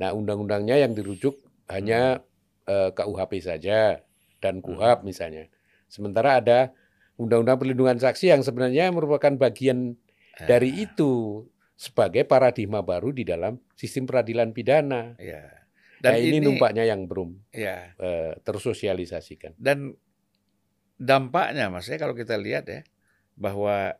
Nah, 0.00 0.10
undang-undangnya 0.16 0.76
yang 0.80 0.92
dirujuk 0.92 1.36
hanya 1.68 2.24
eh, 2.64 2.90
KUHP 2.90 3.32
saja 3.42 4.00
dan 4.38 4.62
KUHAP 4.62 5.02
misalnya. 5.02 5.46
Sementara 5.86 6.38
ada 6.40 6.72
Undang-Undang 7.18 7.58
Perlindungan 7.60 7.98
Saksi 8.00 8.32
yang 8.32 8.40
sebenarnya 8.40 8.88
merupakan 8.90 9.30
bagian 9.36 9.94
dari 10.40 10.70
Ah, 10.72 10.84
itu 10.88 11.12
sebagai 11.76 12.24
paradigma 12.24 12.80
baru 12.80 13.12
di 13.12 13.22
dalam 13.22 13.60
sistem 13.76 14.08
peradilan 14.08 14.54
pidana. 14.54 15.14
Ya. 15.20 15.44
Dan 16.02 16.18
Dan 16.18 16.22
ini, 16.24 16.38
ini, 16.38 16.46
numpaknya 16.50 16.82
yang 16.82 17.06
belum 17.06 17.36
ya. 17.54 17.94
eh, 17.94 18.32
tersosialisasikan. 18.42 19.54
Dan 19.54 19.94
dampaknya, 20.98 21.70
Mas 21.70 21.86
ya 21.86 21.94
kalau 21.98 22.14
kita 22.14 22.34
lihat 22.38 22.66
ya 22.66 22.82
bahwa 23.34 23.94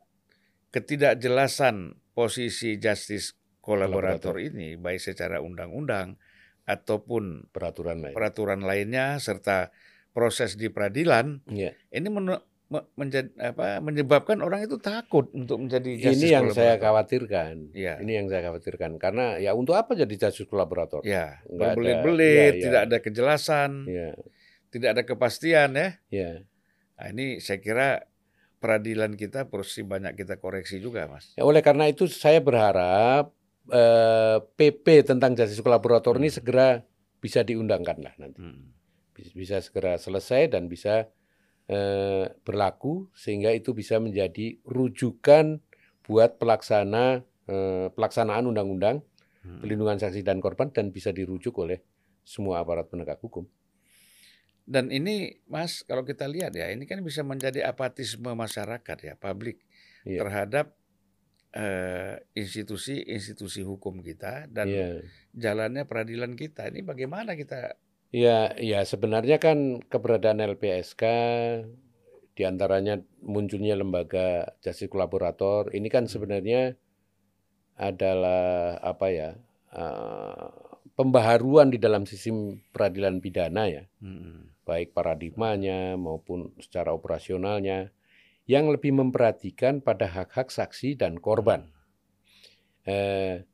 ketidakjelasan 0.74 1.94
posisi 2.12 2.76
justice 2.76 3.32
kolaborator 3.58 4.36
ini 4.36 4.74
baik 4.74 5.00
secara 5.00 5.38
undang-undang 5.38 6.18
ataupun 6.64 7.48
Peraturan 7.48 7.98
lain. 8.00 8.14
peraturan 8.14 8.60
lainnya 8.60 9.18
serta 9.18 9.70
proses 10.10 10.54
di 10.54 10.68
peradilan 10.68 11.40
Iya. 11.46 11.72
ini 11.90 12.08
men- 12.08 12.38
me- 12.68 12.88
menjad- 12.94 13.32
apa, 13.34 13.80
menyebabkan 13.80 14.40
orang 14.40 14.62
itu 14.62 14.76
takut 14.76 15.28
untuk 15.32 15.58
menjadi 15.58 15.90
justice 16.00 16.22
Ini 16.22 16.28
yang 16.30 16.46
saya 16.50 16.76
khawatirkan. 16.76 17.72
Iya. 17.72 17.98
Ini 17.98 18.12
yang 18.14 18.26
saya 18.26 18.46
khawatirkan 18.46 18.96
karena 18.96 19.36
ya 19.36 19.52
untuk 19.52 19.72
apa 19.72 19.92
jadi 19.92 20.14
justice 20.18 20.46
kolaborator? 20.46 21.00
Ya, 21.02 21.40
berbelit-belit, 21.46 22.28
Iya, 22.30 22.56
iya. 22.56 22.62
tidak 22.62 22.80
ada 22.82 22.98
kejelasan, 22.98 23.70
Iya, 23.84 24.08
tidak 24.68 24.88
ada 24.90 25.02
kepastian 25.02 25.70
ya. 25.72 25.88
iya. 26.08 26.30
Nah, 26.94 27.06
ini 27.10 27.36
saya 27.38 27.58
kira 27.58 27.88
peradilan 28.62 29.18
kita 29.18 29.50
pasti 29.50 29.82
banyak 29.82 30.14
kita 30.14 30.38
koreksi 30.38 30.78
juga, 30.78 31.10
Mas. 31.10 31.34
Ya, 31.34 31.42
oleh 31.42 31.58
karena 31.58 31.90
itu 31.90 32.06
saya 32.06 32.38
berharap 32.38 33.34
eh, 33.66 34.38
PP 34.42 35.06
tentang 35.06 35.34
justice 35.34 35.62
kolaborator 35.62 36.18
ini 36.18 36.30
Hmm. 36.30 36.38
segera 36.38 36.68
bisa 37.18 37.42
diundangkan 37.42 37.98
lah 38.02 38.14
nanti. 38.18 38.38
Hmm. 38.42 38.70
Bisa, 39.14 39.58
segera 39.62 39.98
selesai 39.98 40.50
dan 40.50 40.66
bisa 40.66 41.10
eh, 41.70 42.26
berlaku 42.42 43.06
sehingga 43.14 43.54
itu 43.54 43.70
bisa 43.70 44.02
menjadi 44.02 44.58
rujukan 44.66 45.62
buat 46.02 46.38
pelaksana 46.38 47.22
eh, 47.46 47.86
pelaksanaan 47.94 48.46
undang-undang 48.46 49.02
Hmm. 49.42 49.58
perlindungan 49.58 49.98
saksi 49.98 50.22
dan 50.22 50.38
korban 50.38 50.70
dan 50.70 50.94
bisa 50.94 51.10
dirujuk 51.10 51.54
oleh 51.58 51.82
semua 52.22 52.62
aparat 52.62 52.86
penegak 52.86 53.18
hukum. 53.18 53.42
Dan 54.62 54.94
ini, 54.94 55.42
Mas, 55.50 55.82
kalau 55.82 56.06
kita 56.06 56.30
lihat 56.30 56.54
ya, 56.54 56.70
ini 56.70 56.86
kan 56.86 57.02
bisa 57.02 57.26
menjadi 57.26 57.66
apatisme 57.66 58.30
masyarakat 58.30 58.98
ya, 59.02 59.14
publik 59.18 59.62
Iya. 60.02 60.22
terhadap 60.26 60.66
eh, 61.52 62.16
institusi-institusi 62.32 63.60
hukum 63.60 64.00
kita 64.00 64.48
dan 64.48 64.72
Iya. 64.72 65.04
jalannya 65.36 65.84
peradilan 65.84 66.32
kita. 66.32 66.72
Ini 66.72 66.80
bagaimana 66.80 67.36
kita? 67.36 67.76
Ya, 68.08 68.56
ya 68.56 68.80
sebenarnya 68.88 69.36
kan 69.36 69.84
keberadaan 69.84 70.40
LPSK 70.40 71.04
di 72.32 72.42
antaranya 72.48 73.04
munculnya 73.20 73.76
lembaga 73.76 74.56
justice 74.64 74.88
kolaborator 74.88 75.68
ini 75.76 75.92
kan 75.92 76.08
sebenarnya 76.08 76.72
adalah 77.76 78.76
apa 78.80 79.06
ya 79.12 79.30
eh, 79.72 80.48
pembaharuan 80.92 81.72
di 81.72 81.80
dalam 81.80 82.04
sistem 82.04 82.60
peradilan 82.72 83.20
pidana 83.20 83.68
ya 83.68 83.84
Hmm. 84.00 84.51
Baik 84.62 84.94
paradigmanya 84.94 85.98
maupun 85.98 86.54
secara 86.62 86.94
operasionalnya 86.94 87.90
yang 88.46 88.70
lebih 88.70 88.90
memperhatikan 88.94 89.78
pada 89.82 90.06
hak-hak 90.10 90.50
saksi 90.50 90.98
dan 90.98 91.18
korban. 91.18 91.70
Eh, 92.82 93.46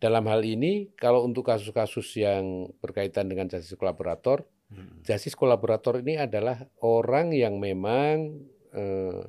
dalam 0.00 0.24
hal 0.28 0.44
ini, 0.44 0.92
kalau 0.96 1.24
untuk 1.24 1.48
kasus-kasus 1.48 2.20
yang 2.20 2.72
berkaitan 2.80 3.28
dengan 3.28 3.48
justice 3.48 3.76
kolaborator, 3.76 4.44
Hmm. 4.64 5.04
justice 5.04 5.36
kolaborator 5.36 6.00
ini 6.00 6.16
adalah 6.16 6.64
orang 6.80 7.36
yang 7.36 7.60
memang 7.60 8.42
eh, 8.74 9.22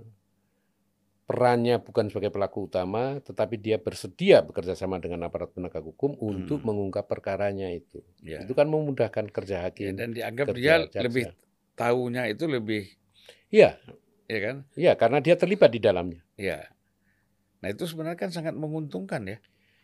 perannya 1.26 1.82
bukan 1.82 2.06
sebagai 2.08 2.30
pelaku 2.30 2.70
utama, 2.70 3.18
tetapi 3.20 3.58
dia 3.58 3.76
bersedia 3.76 4.40
bekerja 4.40 4.74
sama 4.74 4.98
dengan 4.98 5.26
aparat 5.26 5.50
penegak 5.50 5.82
hukum 5.82 6.14
untuk 6.16 6.62
Hmm. 6.62 6.70
mengungkap 6.70 7.06
perkaranya 7.06 7.66
itu. 7.68 8.06
Ya. 8.22 8.42
Itu 8.42 8.54
kan 8.54 8.70
memudahkan 8.70 9.30
kerja 9.30 9.58
Ya, 9.58 9.64
hakim. 9.66 9.98
dan 9.98 10.14
dianggap 10.14 10.54
dia 10.54 10.86
jaksa. 10.86 11.02
lebih 11.02 11.24
tahunya 11.74 12.30
itu 12.30 12.46
lebih, 12.46 12.84
Iya, 13.50 13.82
ya 14.26 14.40
kan? 14.40 14.56
iya 14.76 14.94
karena 14.94 15.18
dia 15.18 15.34
terlibat 15.34 15.70
di 15.70 15.80
dalamnya. 15.80 16.22
Ya. 16.36 16.70
Nah 17.60 17.70
itu 17.70 17.84
sebenarnya 17.84 18.20
kan 18.20 18.30
sangat 18.30 18.54
menguntungkan 18.54 19.26
ya. 19.26 19.38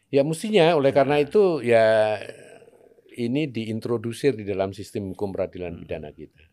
Ya 0.09 0.21
mestinya 0.21 0.75
oleh 0.75 0.91
karena 0.91 1.17
Nah. 1.17 1.23
itu 1.23 1.63
ya 1.63 2.19
ini 3.11 3.47
diintrodusir 3.47 4.35
di 4.35 4.45
dalam 4.45 4.71
sistem 4.71 5.09
hukum 5.09 5.31
peradilan 5.31 5.73
Hmm. 5.73 5.81
pidana 5.81 6.11
kita. 6.11 6.50